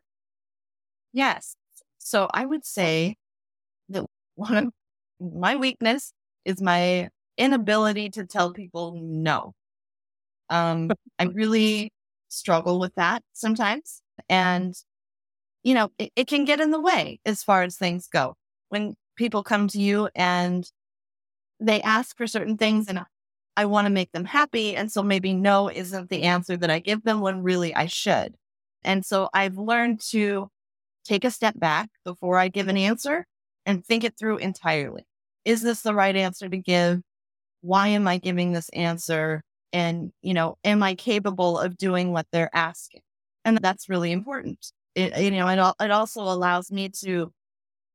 [1.12, 1.56] Yes.
[1.98, 3.16] So I would say
[3.90, 4.72] that one of
[5.20, 6.14] my weakness
[6.46, 9.52] is my inability to tell people no.
[10.48, 11.92] Um, I really
[12.28, 14.00] struggle with that sometimes.
[14.30, 14.74] And,
[15.64, 18.36] you know, it, it can get in the way as far as things go.
[18.70, 20.66] When people come to you and
[21.62, 23.00] they ask for certain things and
[23.56, 24.76] I want to make them happy.
[24.76, 28.34] And so maybe no isn't the answer that I give them when really I should.
[28.84, 30.48] And so I've learned to
[31.04, 33.26] take a step back before I give an answer
[33.66, 35.04] and think it through entirely.
[35.44, 37.00] Is this the right answer to give?
[37.60, 39.42] Why am I giving this answer?
[39.72, 43.02] And, you know, am I capable of doing what they're asking?
[43.44, 44.72] And that's really important.
[44.94, 47.32] It, you know, it, it also allows me to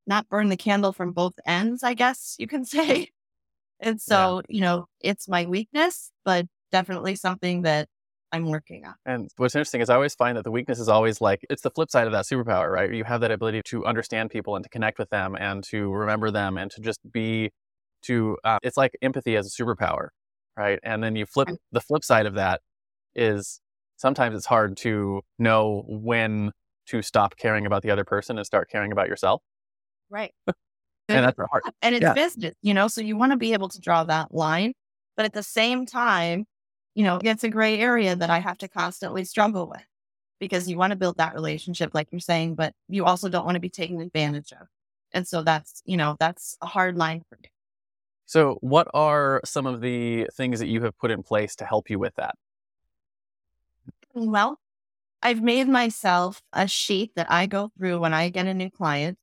[0.08, 3.10] not burn the candle from both ends, I guess you can say.
[3.80, 7.88] And so, you know, it's my weakness, but definitely something that
[8.32, 8.96] I'm working on.
[9.06, 11.70] And what's interesting is I always find that the weakness is always like it's the
[11.72, 12.92] flip side of that superpower, right?
[12.94, 16.32] You have that ability to understand people and to connect with them and to remember
[16.32, 17.52] them and to just be
[18.04, 20.10] to uh, it's like empathy as a superpower,
[20.58, 20.80] right?
[20.84, 22.62] And then you flip the flip side of that
[23.16, 23.62] is
[23.98, 26.52] sometimes it's hard to know when
[26.88, 29.42] to stop caring about the other person and start caring about yourself.
[30.10, 30.34] Right.
[31.10, 31.64] And that's hard.
[31.82, 32.14] and it's Yeah.
[32.14, 34.74] business, you know, so you want to be able to draw that line.
[35.16, 36.46] But at the same time,
[36.96, 39.86] you know, it's a gray area that I have to constantly struggle with
[40.40, 43.56] because you want to build that relationship, like you're saying, but you also don't want
[43.56, 44.68] to be taken advantage of.
[45.14, 47.50] And so that's, you know, that's a hard line for me.
[48.26, 51.90] So, what are some of the things that you have put in place to help
[51.90, 52.36] you with that?
[54.16, 54.60] Mm, well,
[55.22, 59.18] I've made myself a sheet that I go through when I get a new client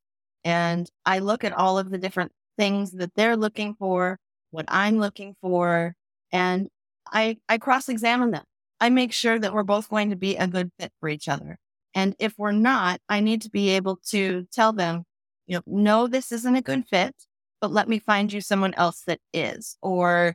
[0.45, 4.19] and I look at all of the different things that they're looking for,
[4.51, 5.95] what I'm looking for,
[6.31, 6.69] and
[7.13, 8.45] I, I cross examine them.
[8.81, 11.59] I make sure that we're both going to be a good fit for each other.
[11.95, 15.05] And if we're not, I need to be able to tell them,
[15.47, 17.15] you know, no, this isn't a good fit,
[17.61, 19.77] but let me find you someone else that is.
[19.81, 20.35] Or,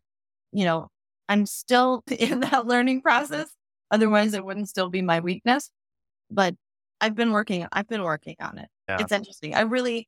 [0.51, 0.87] you know,
[1.27, 3.49] I'm still in that learning process.
[3.91, 5.69] Otherwise, it wouldn't still be my weakness.
[6.31, 6.55] But
[7.01, 7.67] I've been working.
[7.71, 8.69] I've been working on it.
[8.89, 8.97] Yeah.
[8.99, 9.53] It's interesting.
[9.53, 10.07] I really,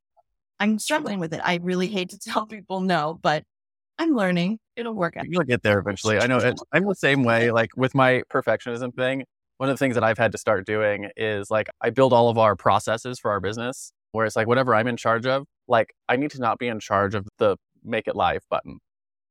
[0.59, 1.41] I'm struggling with it.
[1.43, 3.43] I really hate to tell people no, but
[3.99, 4.57] I'm learning.
[4.75, 5.25] It'll work out.
[5.29, 6.17] You'll get there eventually.
[6.17, 7.51] I know it, I'm the same way.
[7.51, 9.23] Like with my perfectionism thing,
[9.57, 12.29] one of the things that I've had to start doing is like I build all
[12.29, 15.93] of our processes for our business where it's like whatever I'm in charge of, like
[16.09, 18.79] I need to not be in charge of the make it live button,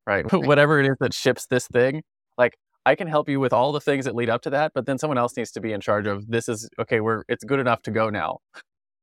[0.06, 0.24] right?
[0.32, 0.46] Right.
[0.46, 2.02] whatever it is that ships this thing,
[2.38, 2.54] like
[2.86, 4.98] I can help you with all the things that lead up to that, but then
[4.98, 7.82] someone else needs to be in charge of this is okay, we're it's good enough
[7.82, 8.38] to go now.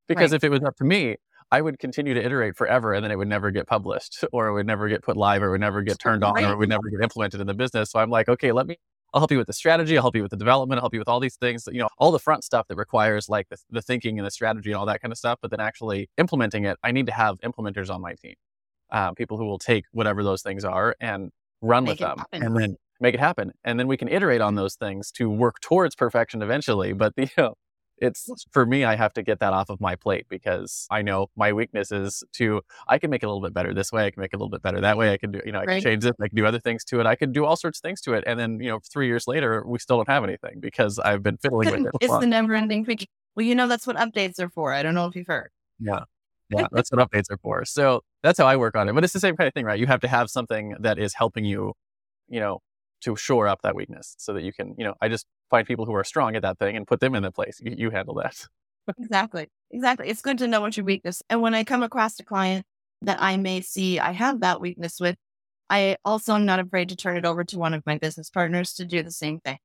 [0.07, 0.37] Because Right.
[0.37, 1.17] if it was up to me,
[1.51, 4.53] I would continue to iterate forever and then it would never get published or it
[4.53, 6.69] would never get put live or it would never get turned on or it would
[6.69, 7.91] never get implemented in the business.
[7.91, 8.77] So I'm like, okay, let me
[9.13, 10.99] I'll help you with the strategy, I'll help you with the development, I'll help you
[10.99, 13.81] with all these things, you know, all the front stuff that requires like the, the
[13.81, 15.39] thinking and the strategy and all that kind of stuff.
[15.41, 18.35] But then actually implementing it, I need to have implementers on my team,
[18.91, 22.43] uh, people who will take whatever those things are and run Make with them happen.
[22.43, 23.53] and then make it happen.
[23.63, 26.91] And then we can iterate on those things to work towards perfection eventually.
[26.93, 27.53] But the, you know,
[27.99, 31.27] it's for me, I have to get that off of my plate because I know
[31.35, 34.05] my weakness is to, I can make it a little bit better this way.
[34.05, 35.13] I can make it a little bit better that way.
[35.13, 36.15] I can do, you know, I can change it.
[36.21, 37.05] I can do other things to it.
[37.05, 38.23] I can do all sorts of things to it.
[38.27, 41.37] And then, you know, three years later, we still don't have anything because I've been
[41.37, 41.91] fiddling with it.
[42.01, 42.85] It's Well, the never ending.
[43.35, 44.73] Well, you know, that's what updates are for.
[44.73, 45.49] I don't know if you've heard.
[45.79, 46.01] Yeah.
[46.49, 46.67] Yeah.
[46.71, 47.65] That's what updates are for.
[47.65, 48.93] So that's how I work on it.
[48.93, 49.77] But it's the same kind of thing, right?
[49.77, 51.73] You have to have something that is helping you,
[52.29, 52.59] you know,
[53.01, 55.85] to shore up that weakness so that you can, you know, I just find people
[55.85, 57.59] who are strong at that thing and put them in the place.
[57.61, 58.47] You, you handle that.
[58.97, 59.47] Exactly.
[59.71, 60.07] Exactly.
[60.07, 61.21] It's good to know what your weakness.
[61.29, 62.65] And when I come across a client
[63.01, 65.17] that I may see I have that weakness with,
[65.69, 68.73] I also am not afraid to turn it over to one of my business partners
[68.75, 69.57] to do the same thing.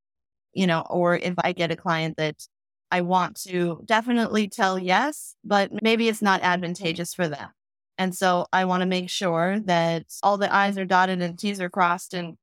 [0.52, 2.46] You know, or if I get a client that
[2.90, 7.48] I want to definitely tell yes, but maybe it's not advantageous for them.
[7.96, 11.60] And so I want to make sure that all the I's are dotted and T's
[11.60, 12.36] are crossed and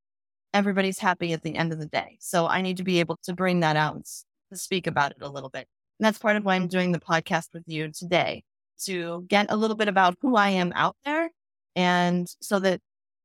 [0.52, 2.16] everybody's happy at the end of the day.
[2.20, 4.04] So I need to be able to bring that out and
[4.50, 5.66] to speak about it a little bit.
[5.98, 6.68] And that's part of why I'm mm-hmm.
[6.68, 8.42] doing the podcast with you today
[8.84, 11.30] to get a little bit about who I am out there
[11.76, 12.80] and so that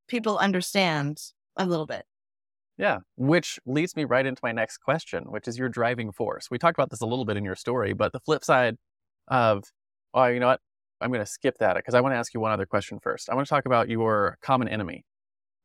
[0.07, 1.19] people understand
[1.57, 2.05] a little bit.
[2.77, 2.99] Yeah.
[3.15, 6.49] Which leads me right into my next question, which is your driving force.
[6.51, 8.75] We talked about this a little bit in your story, but the flip side
[9.29, 9.63] of,
[10.13, 10.59] oh, you know what?
[11.01, 13.29] I'm going to skip that because I want to ask you one other question first.
[13.29, 15.05] I want to talk about your common enemy,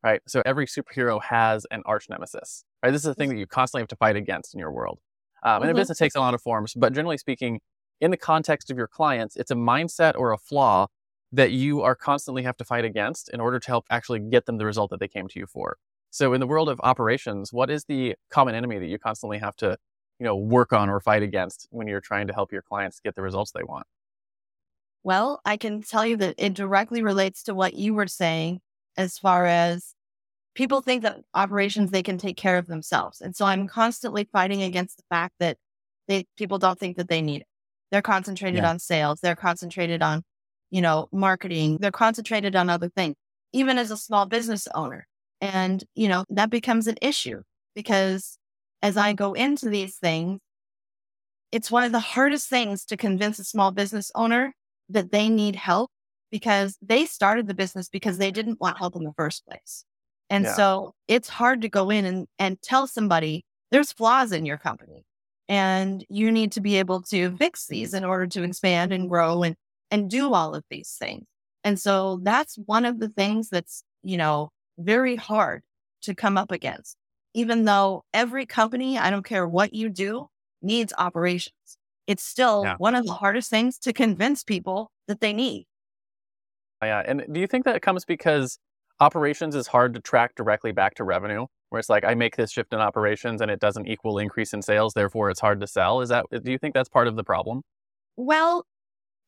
[0.02, 0.20] right?
[0.26, 2.90] So every superhero has an arch nemesis, right?
[2.90, 5.00] This is a thing that you constantly have to fight against in your world.
[5.42, 5.74] Um, and a Mhm.
[5.74, 7.60] business takes a lot of forms, but generally speaking,
[8.00, 10.86] in the context of your clients, it's a mindset or a flaw
[11.32, 14.58] that you are constantly have to fight against in order to help actually get them
[14.58, 15.76] the result that they came to you for.
[16.10, 19.54] So in the world of operations, what is the common enemy that you constantly have
[19.56, 19.76] to,
[20.18, 23.14] you know, work on or fight against when you're trying to help your clients get
[23.14, 23.86] the results they want?
[25.02, 28.60] Well, I can tell you that it directly relates to what you were saying
[29.00, 29.94] as far as
[30.54, 33.20] people think that operations they can take care of themselves.
[33.20, 35.56] And so I'm constantly fighting against the fact that
[36.08, 37.46] they people don't think that they need it.
[37.90, 38.70] They're concentrated Yeah.
[38.70, 40.22] on sales, they're concentrated on,
[40.70, 43.16] you know, marketing, they're concentrated on other things,
[43.52, 45.06] even as a small business owner.
[45.40, 47.42] And, you know, that becomes an issue
[47.74, 48.38] because
[48.82, 50.40] as I go into these things,
[51.52, 54.54] it's one of the hardest things to convince a small business owner
[54.88, 55.90] that they need help
[56.30, 59.84] because they started the business because they didn't want help in the first place.
[60.28, 60.54] And Yeah.
[60.54, 65.04] so it's hard to go in and, and tell somebody there's flaws in your company
[65.48, 69.42] and you need to be able to fix these in order to expand and grow
[69.42, 69.56] and,
[69.90, 71.24] and do all of these things.
[71.64, 75.62] And so that's one of the things that's, you know, very hard
[76.02, 76.96] to come up against,
[77.34, 80.28] even though every company, I don't care what you do,
[80.62, 81.54] needs operations.
[82.06, 82.76] It's still Yeah.
[82.76, 85.66] one of the hardest things to convince people that they need.
[86.82, 87.02] Oh, yeah.
[87.06, 88.58] And do you think that comes because
[89.00, 91.46] operations is hard to track directly back to revenue?
[91.68, 94.62] Where it's like I make this shift in operations and it doesn't equal increase in
[94.62, 96.00] sales, therefore it's hard to sell.
[96.00, 97.62] Is that do you think that's part of the problem?
[98.16, 98.66] Well,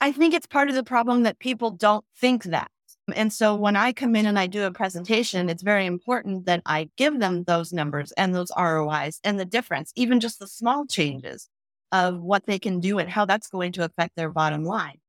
[0.00, 2.70] I think it's part of the problem that people don't think that.
[3.14, 6.62] And so when I come in and I do a presentation, it's very important that
[6.66, 10.86] I give them those numbers and those ROIs and the difference, even just the small
[10.86, 11.48] changes
[11.92, 15.01] of what they can do and how that's going to affect their bottom line.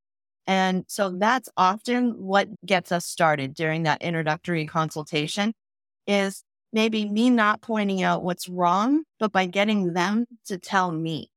[0.46, 5.54] And so that's often what gets us started during that introductory consultation
[6.06, 11.30] is maybe me not pointing out what's wrong, but by getting them to tell me.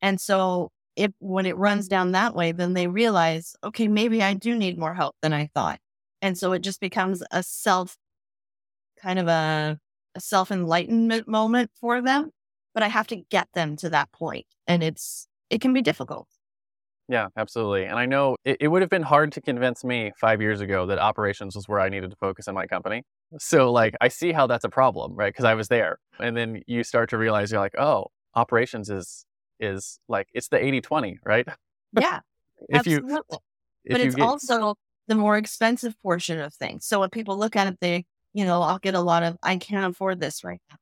[0.00, 4.34] And so if when it runs down that way, then they realize, okay, maybe I
[4.34, 5.80] do need more help than I thought.
[6.22, 7.96] And so it just becomes a self
[9.00, 9.78] kind of a,
[10.14, 12.30] a self enlightenment moment for them.
[12.74, 16.28] But I have to get them to that point, And it's it can be difficult.
[17.08, 17.84] Yeah, absolutely.
[17.84, 20.86] And I know it, it would have been hard to convince me five years ago
[20.86, 23.04] that operations was where I needed to focus in my company.
[23.38, 25.32] So, like, I see how that's a problem, right?
[25.32, 25.98] Because I was there.
[26.18, 29.24] And then you start to realize you're like, oh, operations is
[29.60, 31.46] is like it's the 80 20, right?
[31.92, 32.20] Yeah.
[32.68, 33.38] If you absolutely.
[33.84, 34.76] if but you it's get, also
[35.08, 36.86] the more expensive portion of things.
[36.86, 38.04] So when people look at it, they,
[38.34, 40.76] you know, I'll get a lot of, I can't afford this right now.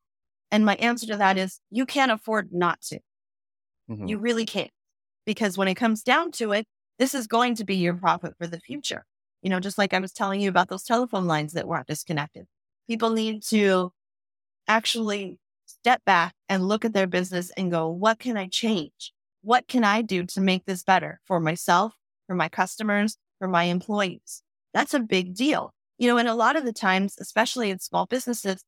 [0.52, 3.00] And my answer to that is, you can't afford not to.
[3.88, 4.08] Mhm.
[4.08, 4.70] You really can't.
[5.26, 6.66] Because when it comes down to it,
[6.98, 9.04] this is going to be your profit for the future.
[9.42, 12.46] You know, just like I was telling you about those telephone lines that weren't disconnected.
[12.88, 13.92] People need to
[14.68, 19.12] actually step back and look at their business and go, what can I change?
[19.42, 21.94] What can I do to make this better for myself,
[22.26, 24.42] for my customers, for my employees?
[24.72, 25.72] That's a big deal.
[25.98, 28.64] You know, and a lot of the times, especially in small businesses,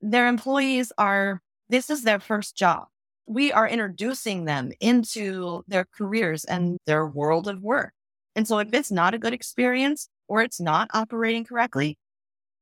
[0.00, 2.86] their employees are, this is their first job.
[3.26, 7.92] We are introducing them into their careers and their world of work.
[8.36, 11.96] And so if it's not a good experience or it's not operating correctly,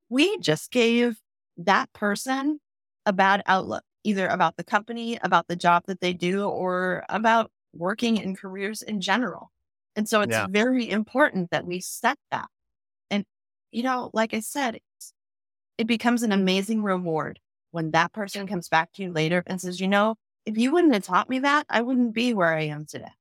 [0.08, 1.16] we just gave
[1.56, 2.60] that person
[3.06, 7.50] a bad outlook, either about the company, about the job that they do, or about
[7.72, 9.50] working in careers in general.
[9.96, 10.46] And so it's yeah.
[10.48, 12.46] very important that we set that.
[13.10, 13.24] And,
[13.70, 14.78] you know, like I said,
[15.78, 17.40] it becomes an amazing reward
[17.70, 20.16] when that person comes back to you later and says, you know,
[20.46, 23.12] if you wouldn't have taught me that, I wouldn't be where I am today.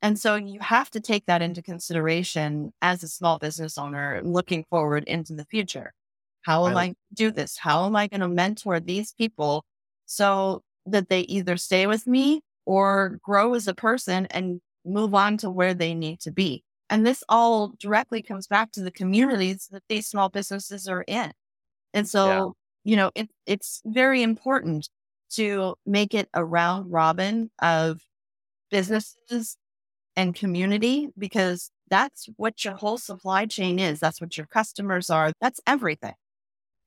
[0.00, 4.64] And so you have to take that into consideration as a small business owner looking
[4.68, 5.92] forward into the future.
[6.42, 7.56] How am I, I do this?
[7.56, 9.64] How am I going to mentor these people
[10.06, 15.36] so that they either stay with me or grow as a person and move on
[15.38, 16.64] to where they need to be?
[16.90, 21.32] And this all directly comes back to the communities that these small businesses are in.
[21.94, 22.26] And so,
[22.84, 22.90] yeah.
[22.90, 24.88] you know, it, it's very important
[25.34, 28.00] to make it a round robin of
[28.70, 29.56] businesses
[30.16, 34.00] and community because that's what your whole supply chain is.
[34.00, 35.32] That's what your customers are.
[35.40, 36.14] That's everything.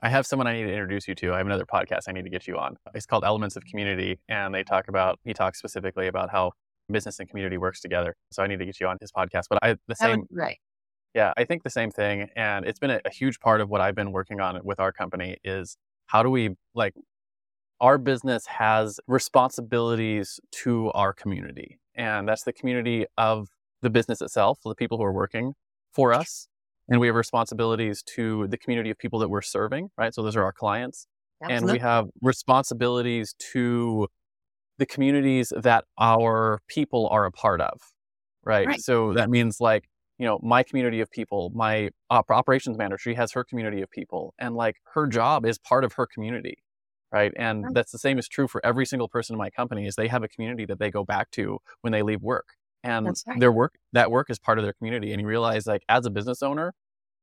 [0.01, 1.33] I have someone I need to introduce you to.
[1.33, 2.77] I have another podcast I need to get you on.
[2.93, 6.51] It's called Elements of Community, and they talk about he talks specifically about how
[6.91, 8.15] business and community works together.
[8.31, 9.43] So I need to get you on his podcast.
[9.49, 10.57] But I the same right.
[11.13, 13.79] Yeah, I think the same thing, and it's been a, a huge part of what
[13.79, 15.77] I've been working on with our company is
[16.07, 16.93] how do we like
[17.81, 23.49] our business has responsibilities to our community, and that's the community of
[23.81, 25.53] the business itself, the people who are working
[25.93, 26.47] for us,
[26.89, 30.13] and we have responsibilities to the community of people that we're serving, right?
[30.13, 31.07] So those are our clients.
[31.41, 31.69] Absolutely.
[31.69, 34.07] And we have responsibilities to
[34.77, 37.79] the communities that our people are a part of,
[38.43, 38.67] right?
[38.67, 38.81] right.
[38.81, 39.85] So that means like,
[40.17, 43.89] you know, my community of people, my op- operations manager, she has her community of
[43.91, 46.57] people, and like her job is part of her community,
[47.11, 47.31] right?
[47.35, 50.07] And that's the same is true for every single person in my company is they
[50.07, 53.39] have a community that they go back to when they leave work and right.
[53.39, 56.09] their work that work is part of their community and you realize like as a
[56.09, 56.73] business owner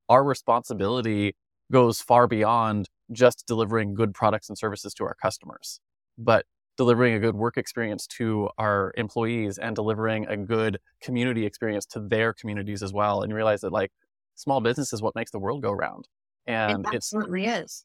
[0.09, 1.35] our responsibility
[1.71, 5.81] goes far beyond just delivering good products and services to our customers
[6.19, 6.45] but
[6.77, 12.01] delivering a good work experience to our employees and delivering a good community experience to
[12.01, 13.93] their communities as well and you realize that like
[14.35, 16.09] small business is what makes the world go round
[16.47, 17.85] and it absolutely it's, is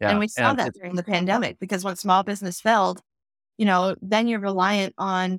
[0.00, 3.00] yeah, and we saw and that during the pandemic because when small business failed
[3.58, 5.38] you know then you're reliant on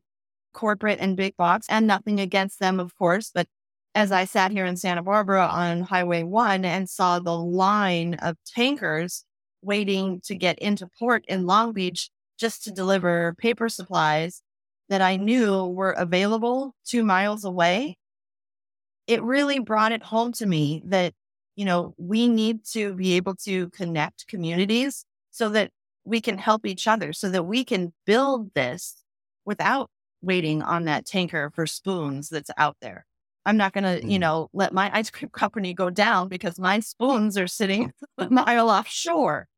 [0.54, 3.32] corporate and big box, and nothing against them, of course.
[3.34, 3.48] But
[3.96, 8.38] as I sat here in Santa Barbara on Highway 1 and saw the line of
[8.46, 9.26] tankers
[9.62, 14.42] waiting to get into port in Long Beach just to deliver paper supplies
[14.90, 17.98] that I knew were available two miles away,
[19.08, 21.14] it really brought it home to me that,
[21.60, 25.72] you know, we need to be able to connect communities so that
[26.06, 29.04] we can help each other, so that we can build this
[29.44, 29.90] without
[30.22, 33.06] waiting on that tanker for spoons that's out there.
[33.44, 34.10] I'm not going to, mm.
[34.10, 38.30] you know, let my ice cream company go down because my spoons are sitting a
[38.30, 39.50] mile offshore.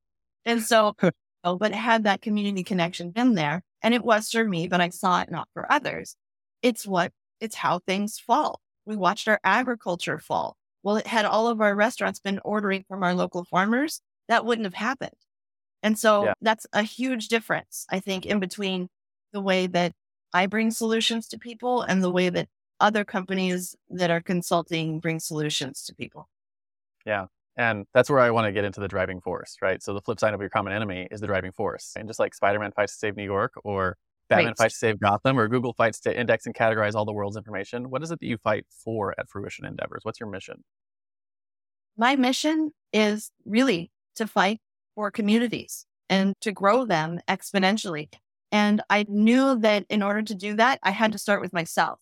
[0.43, 0.95] And so,
[1.43, 4.89] oh, but had that community connection been there, and it was for me, but I
[4.89, 6.15] saw it not for others.
[6.63, 8.59] It's what, it's how things fall.
[8.87, 10.57] We watched our agriculture fall.
[10.83, 14.65] Well, it had all of our restaurants been ordering from our local farmers, that wouldn't
[14.65, 15.11] have happened.
[15.83, 16.33] And so yeah.
[16.41, 18.89] that's a huge difference, I think, in between
[19.33, 19.93] the way that
[20.33, 22.47] I bring solutions to people and the way that
[22.79, 26.29] other companies that are consulting bring solutions to people.
[27.05, 27.25] Yeah.
[27.57, 29.83] And that's where I want to get into the driving force, right?
[29.83, 31.93] So the flip side of your common enemy is the driving force.
[31.95, 33.97] And just like Spider-Man fights to save New York or
[34.31, 34.57] Batman right.
[34.57, 37.89] fights to save Gotham or Google fights to index and categorize all the world's information,
[37.89, 40.01] what is it that you fight for at Fruition Endeavors?
[40.03, 40.63] What's your mission?
[41.97, 44.59] My mission is really to fight
[44.95, 48.09] for communities and to grow them exponentially.
[48.51, 51.99] And I knew that in order to do that, I had to start with myself.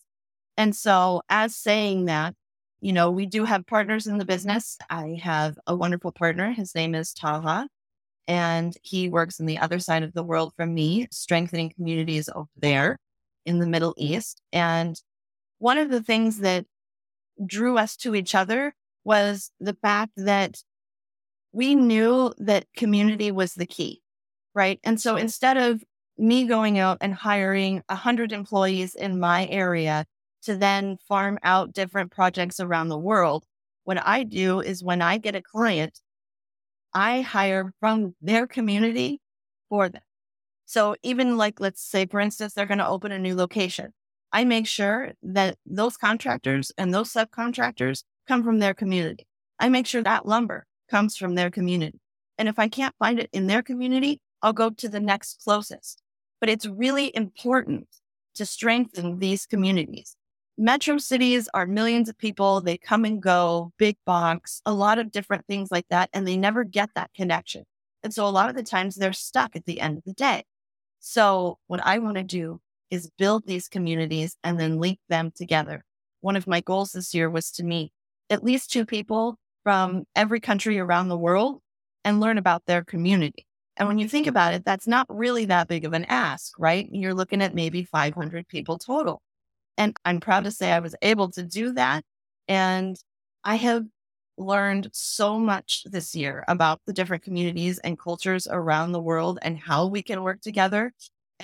[0.57, 2.35] And so, as saying that,
[2.81, 4.77] you know, we do have partners in the business.
[4.89, 6.51] I have a wonderful partner.
[6.51, 7.67] His name is Taha,
[8.29, 12.47] and he works in the other side of the world from me, strengthening communities over
[12.55, 12.97] there
[13.45, 14.41] in the Middle East.
[14.53, 14.95] And
[15.57, 16.65] one of the things that
[17.43, 20.59] drew us to each other was the fact that
[21.51, 24.03] we knew that community was the key,
[24.53, 24.79] right?
[24.83, 25.83] And so instead of
[26.15, 30.05] me going out and hiring 100 employees in my area
[30.43, 33.45] to then farm out different projects around the world.
[33.85, 35.99] What I do is when I get a client,
[36.93, 39.21] I hire from their community
[39.69, 40.01] for them.
[40.65, 43.93] So even like, let's say, for instance, they're going to open a new location.
[44.31, 49.25] I make sure that those contractors and those subcontractors come from their community.
[49.59, 51.99] I make sure that lumber comes from their community.
[52.37, 56.01] And if I can't find it in their community, I'll go to the next closest.
[56.39, 57.87] But it's really important
[58.35, 60.15] to strengthen these communities.
[60.61, 62.59] Metro cities are millions of people.
[62.59, 66.09] They come and go, big box, a lot of different things like that.
[66.11, 67.63] And they never get that connection.
[68.03, 70.43] And so a lot of the times they're stuck at the end of the day.
[70.99, 72.59] So what I want to do
[72.91, 75.85] is build these communities and then link them together.
[76.19, 77.93] One of my goals this year was to meet
[78.29, 81.61] at least two people from every country around the world
[82.03, 83.47] and learn about their community.
[83.77, 86.85] And when you think about it, that's not really that big of an ask, right?
[86.91, 89.21] You're looking at maybe 500 people total.
[89.79, 92.03] And I'm proud to say I was able to do that.
[92.49, 92.97] And
[93.45, 93.85] I have
[94.37, 99.57] learned so much this year about the different communities and cultures around the world and
[99.57, 100.91] how we can work together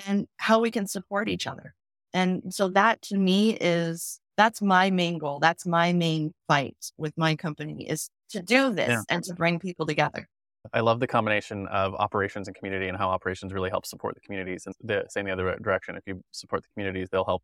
[0.06, 1.74] and how we can support each other.
[2.12, 5.38] And so that to me is that's my main goal.
[5.38, 9.02] That's my main fight with my company is to do this yeah.
[9.08, 10.28] and to bring people together.
[10.74, 14.20] I love the combination of operations and community and how operations really help support the
[14.20, 15.96] communities and the same the other direction.
[15.96, 17.42] If you support the communities, they'll help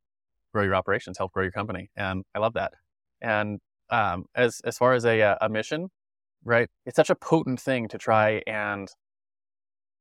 [0.52, 1.90] grow your operations, help grow your company.
[1.96, 2.72] And I love that.
[3.20, 5.88] And um, as, as far as a, uh, a mission,
[6.44, 8.88] right, it's such a potent thing to try and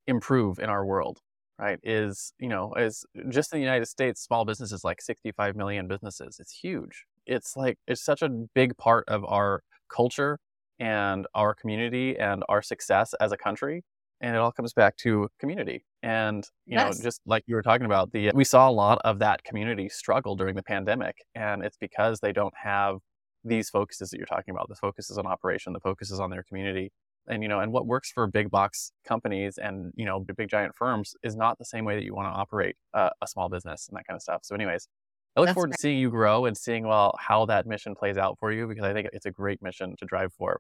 [0.07, 1.19] improve in our world,
[1.59, 1.79] right?
[1.83, 6.37] Is, you know, is just in the United States, small businesses like 65 million businesses.
[6.39, 7.05] It's huge.
[7.25, 10.39] It's like, it's such a big part of our culture
[10.79, 13.83] and our community and our success as a country
[14.21, 16.97] and it all comes back to community and you yes.
[16.97, 19.89] know just like you were talking about the we saw a lot of that community
[19.89, 22.97] struggle during the pandemic and it's because they don't have
[23.43, 26.29] these focuses that you're talking about the focus is on operation the focus is on
[26.29, 26.91] their community
[27.27, 30.73] and you know and what works for big box companies and you know big giant
[30.75, 33.97] firms is not the same way that you want to operate a small business and
[33.97, 34.87] that kind of stuff so anyways
[35.35, 35.77] I look That's forward great.
[35.77, 38.83] to seeing you grow and seeing well how that mission plays out for you because
[38.83, 40.59] I think it's a great mission to drive for.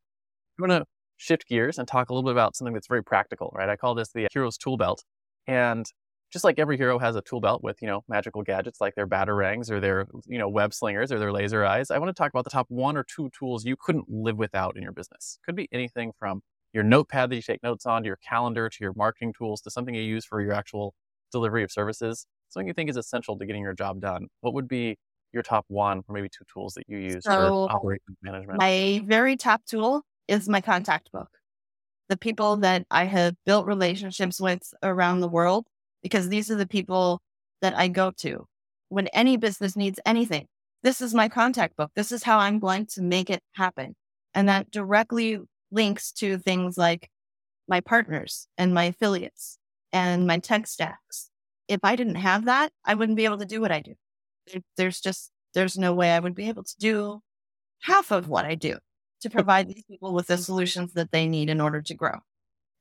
[0.57, 0.85] I'm going to
[1.21, 3.69] shift gears and talk a little bit about something that's very practical, right?
[3.69, 5.03] I call this the hero's tool belt.
[5.45, 5.85] And
[6.33, 9.05] just like every hero has a tool belt with, you know, magical gadgets like their
[9.05, 12.31] batarangs or their, you know, web slingers or their laser eyes, I want to talk
[12.31, 15.37] about the top one or two tools you couldn't live without in your business.
[15.45, 16.41] Could be anything from
[16.73, 19.69] your notepad that you take notes on, to your calendar, to your marketing tools, to
[19.69, 20.95] something you use for your actual
[21.31, 24.27] delivery of services, something you think is essential to getting your job done.
[24.39, 24.97] What would be
[25.33, 28.57] your top one or maybe two tools that you use so for operations management?
[28.59, 31.29] My very top tool is my contact book.
[32.07, 35.67] The people that I have built relationships with around the world,
[36.01, 37.21] because these are the people
[37.61, 38.47] that I go to
[38.89, 40.47] when any business needs anything.
[40.83, 41.91] This is my contact book.
[41.95, 43.95] This is how I'm going to make it happen.
[44.33, 47.09] And that directly links to things like
[47.67, 49.57] my partners and my affiliates
[49.91, 51.29] and my tech stacks.
[51.67, 53.95] If I didn't have that, I wouldn't be able to do what I do.
[54.77, 57.19] There's just, there's no way I would be able to do
[57.81, 58.77] half of what I do
[59.21, 62.19] to provide these people with the solutions that they need in order to grow.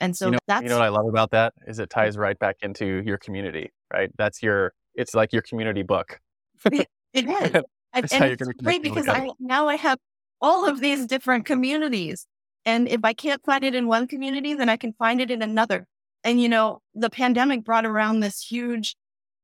[0.01, 2.17] And so you know, that's you know what I love about that is it ties
[2.17, 4.11] right back into your community, right?
[4.17, 6.21] That's your it's like your community book.
[6.65, 7.63] it, it is.
[7.93, 9.99] and, and it's great because I now I have
[10.41, 12.27] all of these different communities.
[12.65, 15.43] And if I can't find it in one community, then I can find it in
[15.43, 15.87] another.
[16.25, 18.97] And you know, the pandemic brought around this huge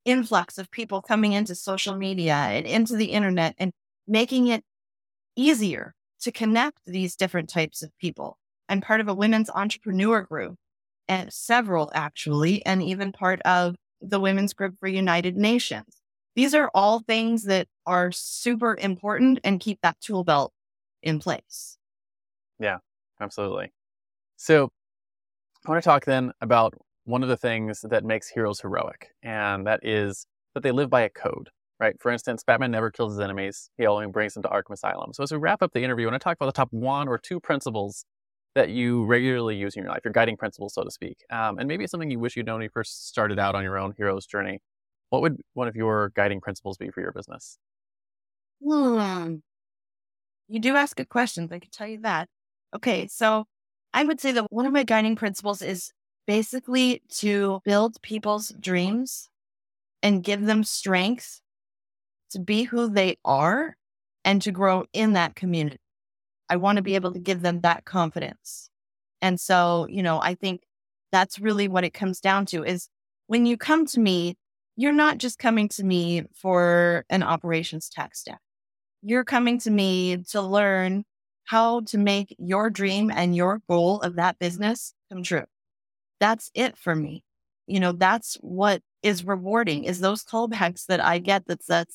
[0.06, 3.72] influx of people coming into social media and into the internet and
[4.06, 4.62] making it
[5.34, 8.38] easier to connect these different types of people.
[8.68, 10.56] I'm part of a women's entrepreneur group,
[11.08, 16.02] and several actually, and even part of the women's group for United Nations.
[16.34, 20.52] These are all things that are super important and keep that tool belt
[21.02, 21.78] in place.
[22.58, 22.78] Yeah,
[23.20, 23.72] absolutely.
[24.36, 24.70] So
[25.66, 29.66] I want to talk then about one of the things that makes heroes heroic, and
[29.66, 31.50] that is that they live by a code
[31.80, 31.94] right?
[32.00, 33.70] For instance, Batman never kills his enemies.
[33.76, 35.12] He only brings them to Arkham Asylum.
[35.12, 37.08] So as we wrap up the interview, I want to talk about the top one
[37.08, 38.04] or two principles
[38.54, 41.18] that you regularly use in your life, your guiding principles, so to speak.
[41.30, 43.62] Um, and maybe it's something you wish you'd known when you first started out on
[43.62, 44.60] your own hero's journey.
[45.10, 47.58] What would one of your guiding principles be for your business?
[48.64, 49.36] Hmm.
[50.48, 51.52] You do ask good questions.
[51.52, 52.28] I can tell you that.
[52.74, 53.06] Okay.
[53.08, 53.44] So
[53.92, 55.92] I would say that one of my guiding principles is
[56.26, 59.28] basically to build people's dreams
[60.02, 61.40] and give them strength
[62.30, 63.76] to be who they are
[64.24, 65.78] and to grow in that community.
[66.48, 68.70] I want to be able to give them that confidence.
[69.22, 70.62] And so, you know, I think
[71.12, 72.88] that's really what it comes down to is
[73.26, 74.36] when you come to me,
[74.76, 78.40] you're not just coming to me for an operations tech stack.
[79.02, 81.04] you're coming to me to learn
[81.44, 85.44] how to make your dream and your goal of that business come true.
[86.20, 87.22] That's it for me.
[87.66, 91.86] You know, that's what is rewarding is those callbacks that I get that says,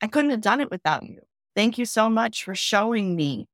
[0.00, 1.20] I couldn't have done it without you.
[1.54, 3.46] Thank you so much for showing me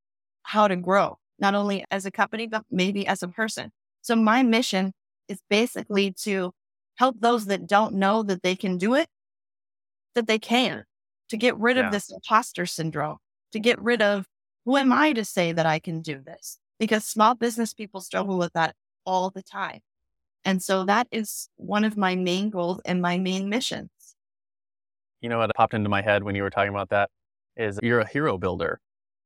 [0.43, 3.70] how to grow, not only as a company, but maybe as a person.
[4.03, 4.93] So my mission
[5.28, 6.53] is basically to
[6.97, 9.09] help those that don't know that they can do it,
[10.14, 10.84] that they can,
[11.28, 11.86] to get rid yeah.
[11.86, 13.18] of this imposter syndrome,
[13.53, 14.26] to get rid of
[14.64, 16.59] who am I to say that I can do this?
[16.78, 18.74] Because small business people struggle with that
[19.05, 19.80] all the time.
[20.45, 23.91] And so that is one of my main goals and my main missions.
[25.20, 27.10] You know what popped into my head when you were talking about that
[27.56, 28.80] is you're a hero builder,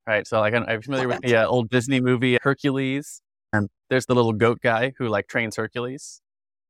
[0.07, 0.27] right?
[0.27, 3.21] So like I'm familiar with the uh, old Disney movie Hercules,
[3.53, 6.21] and there's the little goat guy who like trains Hercules.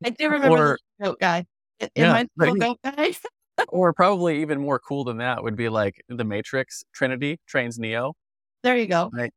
[0.04, 1.46] I do remember or, the goat guy.
[1.82, 3.14] Am yeah, I the goat guy?
[3.70, 8.14] or probably even more cool than that would be like the Matrix Trinity trains Neo.
[8.64, 9.10] There you go.
[9.14, 9.34] Right.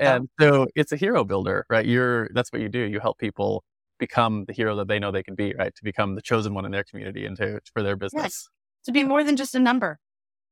[0.00, 1.86] And so it's a hero builder, right?
[1.86, 2.80] You're that's what you do.
[2.80, 3.62] You help people
[3.98, 5.74] become the hero that they know they can be, right?
[5.74, 8.22] To become the chosen one in their community and to for their business.
[8.22, 8.48] Yes.
[8.84, 9.98] To be more than just a number.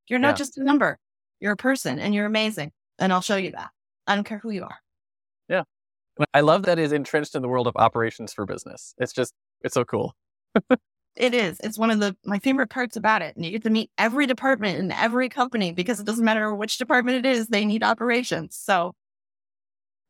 [0.09, 0.37] You're not yeah.
[0.37, 0.99] just a number.
[1.41, 2.73] You're a person and you're amazing.
[2.99, 3.71] And I'll show you that.
[4.07, 4.79] I don't care who you are.
[5.49, 5.63] Yeah.
[6.35, 8.95] I love that is entrenched in the world of operations for business.
[8.99, 10.15] It's just it's so cool.
[11.17, 11.61] it is.
[11.61, 13.37] It's one of the my favorite parts about it.
[13.37, 16.79] And you get to meet every department in every company because it doesn't matter which
[16.79, 18.57] department it is, they need operations.
[18.57, 18.95] So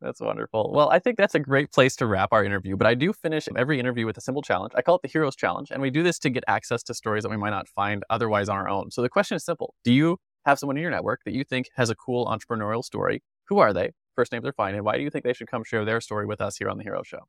[0.03, 0.73] that's wonderful.
[0.75, 2.77] Well, I think that's a great place to wrap our interview.
[2.77, 4.73] But I do finish every interview with a simple challenge.
[4.75, 5.71] I call it the Heroes Challenge.
[5.71, 8.49] And we do this to get access to stories that we might not find otherwise
[8.49, 8.91] on our own.
[8.91, 11.71] So the question is simple Do you have someone in your network that you think
[11.77, 13.23] has a cool entrepreneurial story?
[13.49, 13.93] Who are they?
[14.17, 14.75] First name, they're fine.
[14.75, 16.79] And why do you think they should come share their story with us here on
[16.79, 17.21] the Hero Show?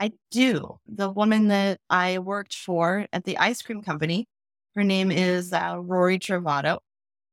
[0.00, 0.78] I do.
[0.86, 4.26] The woman that I worked for at the ice cream company,
[4.76, 6.78] her name is uh, Rory Travato,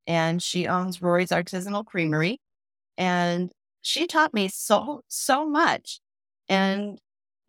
[0.08, 2.40] and she owns Rory's Artisanal Creamery.
[2.98, 3.52] And
[3.86, 6.00] she taught me so, so much.
[6.50, 7.00] And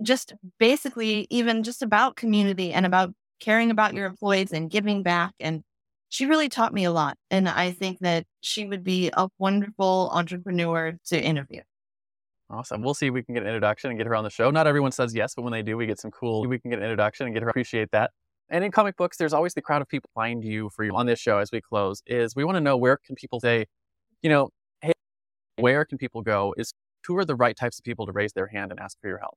[0.03, 5.32] just basically, even just about community and about caring about your employees and giving back.
[5.41, 5.62] And
[6.11, 7.16] she really taught me a lot.
[7.30, 11.62] And I think that she would be a wonderful entrepreneur to interview.
[12.51, 12.82] Awesome.
[12.82, 14.51] We'll see if we can get an introduction and get her on the show.
[14.51, 16.78] Not everyone says yes, but when they do, we get some cool, we can get
[16.78, 17.49] an introduction and get her.
[17.49, 18.11] Appreciate that.
[18.51, 21.07] And in comic books, there's always the crowd of people find you for you on
[21.07, 23.66] this show as we close is we want to know where can people say,
[24.22, 24.51] you know,
[25.59, 26.54] where can people go?
[26.57, 26.72] Is
[27.07, 29.18] who are the right types of people to raise their hand and ask for your
[29.18, 29.36] help?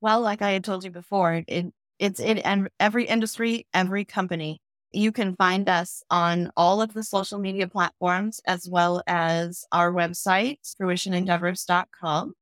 [0.00, 1.66] Well, like I had told you before, it,
[1.98, 4.60] it's in every industry, every company.
[4.92, 9.92] You can find us on all of the social media platforms as well as our
[9.92, 12.34] website, fruitionendeavors.com.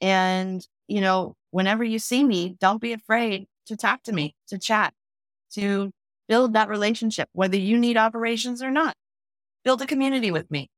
[0.00, 4.58] And, you know, whenever you see me, don't be afraid to talk to me, to
[4.58, 4.94] chat,
[5.54, 5.90] to
[6.28, 8.94] build that relationship, whether you need operations or not.
[9.64, 10.68] Build a community with me.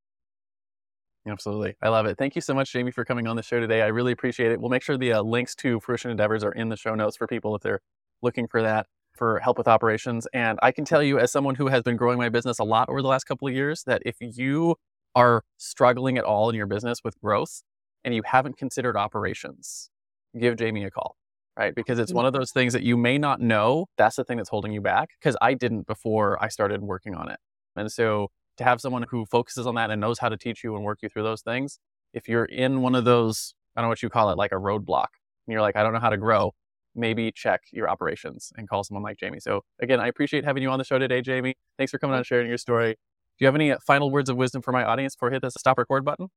[1.27, 1.75] Absolutely.
[1.83, 2.19] I love it.
[2.19, 3.83] Thank you so much, Jamie, for coming on the show today.
[3.83, 4.61] I really appreciate it.
[4.61, 7.27] We'll make sure the uh, links to Fruition Endeavors are in the show notes for
[7.27, 7.81] people if they're
[8.23, 10.27] looking for that for help with operations.
[10.33, 12.89] And I can tell you, as someone who has been growing my business a lot
[12.89, 14.77] over the last couple of years, that if you
[15.15, 17.63] are struggling at all in your business with growth
[18.05, 19.91] and you haven't considered operations,
[20.39, 21.17] give Jamie a call,
[21.59, 21.75] right?
[21.75, 23.87] Because it's one of those things that you may not know.
[23.97, 27.31] That's the thing that's holding you back because I didn't before I started working on
[27.31, 27.39] it.
[27.75, 30.75] And so to have someone who focuses on that and knows how to teach you
[30.75, 31.79] and work you through those things,
[32.13, 34.57] if you're in one of those, I don't know what you call it, like a
[34.57, 35.09] roadblock,
[35.47, 36.55] and you're like, I don't know how to grow,
[36.95, 39.41] maybe check your operations and call someone like Jamie.
[39.41, 41.55] So again, I appreciate having you on the show today, Jamie.
[41.77, 42.93] Thanks for coming on and sharing your story.
[42.93, 45.43] Do you have any uh, final words of wisdom for my audience before I hit
[45.43, 46.29] the stop record button?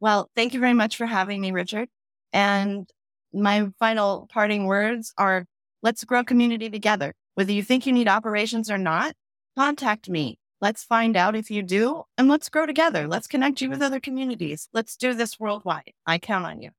[0.00, 1.88] Well, thank you very much for having me, Richard.
[2.32, 2.88] And
[3.32, 5.46] my final parting words are
[5.82, 7.14] let's grow community together.
[7.34, 9.14] Whether you think you need operations or not,
[9.56, 10.38] contact me.
[10.62, 13.08] Let's find out if you do and let's grow together.
[13.08, 13.86] Let's connect you with mm-hmm.
[13.86, 14.68] other communities.
[14.72, 15.94] Let's do this worldwide.
[16.06, 16.70] I count on you.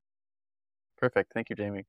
[0.96, 1.34] Perfect.
[1.34, 1.84] Thank you, Jamie.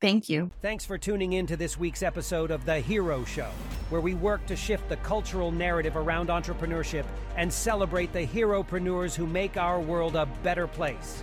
[0.00, 0.50] Thank you.
[0.62, 3.50] Thanks for tuning in to this week's episode of The Hero Show,
[3.88, 7.04] where we work to shift the cultural narrative around entrepreneurship
[7.36, 11.22] and celebrate the heropreneurs who make our world a better place.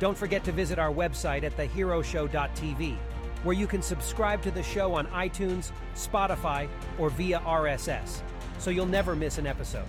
[0.00, 2.96] Don't forget to visit our website at theheroshow.tv,
[3.44, 8.22] where you can subscribe to the show on iTunes, Spotify, or via RSS,
[8.62, 9.88] so you'll never miss an episode.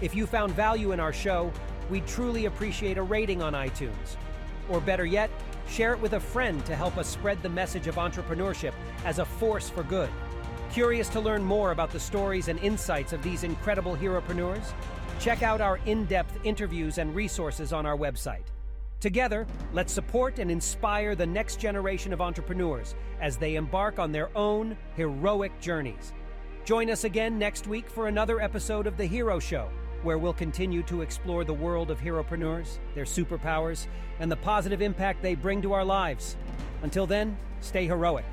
[0.00, 1.52] If you found value in our show,
[1.90, 4.16] we'd truly appreciate a rating on iTunes.
[4.68, 5.30] Or better yet,
[5.68, 8.72] Share it with a friend to help us spread the message of entrepreneurship
[9.04, 10.10] as a force for good.
[10.70, 14.72] Curious to learn more about the stories and insights of these incredible heropreneurs?
[15.20, 18.44] Check out our in depth interviews and resources on our website.
[19.00, 24.36] Together, let's support and inspire the next generation of entrepreneurs as they embark on their
[24.36, 26.12] own heroic journeys.
[26.64, 29.68] Join us again next week for another episode of The Hero Show,
[30.02, 33.86] where we'll continue to explore the world of heropreneurs, their superpowers,
[34.18, 36.38] and the positive impact they bring to our lives.
[36.82, 38.24] Until then, stay heroic.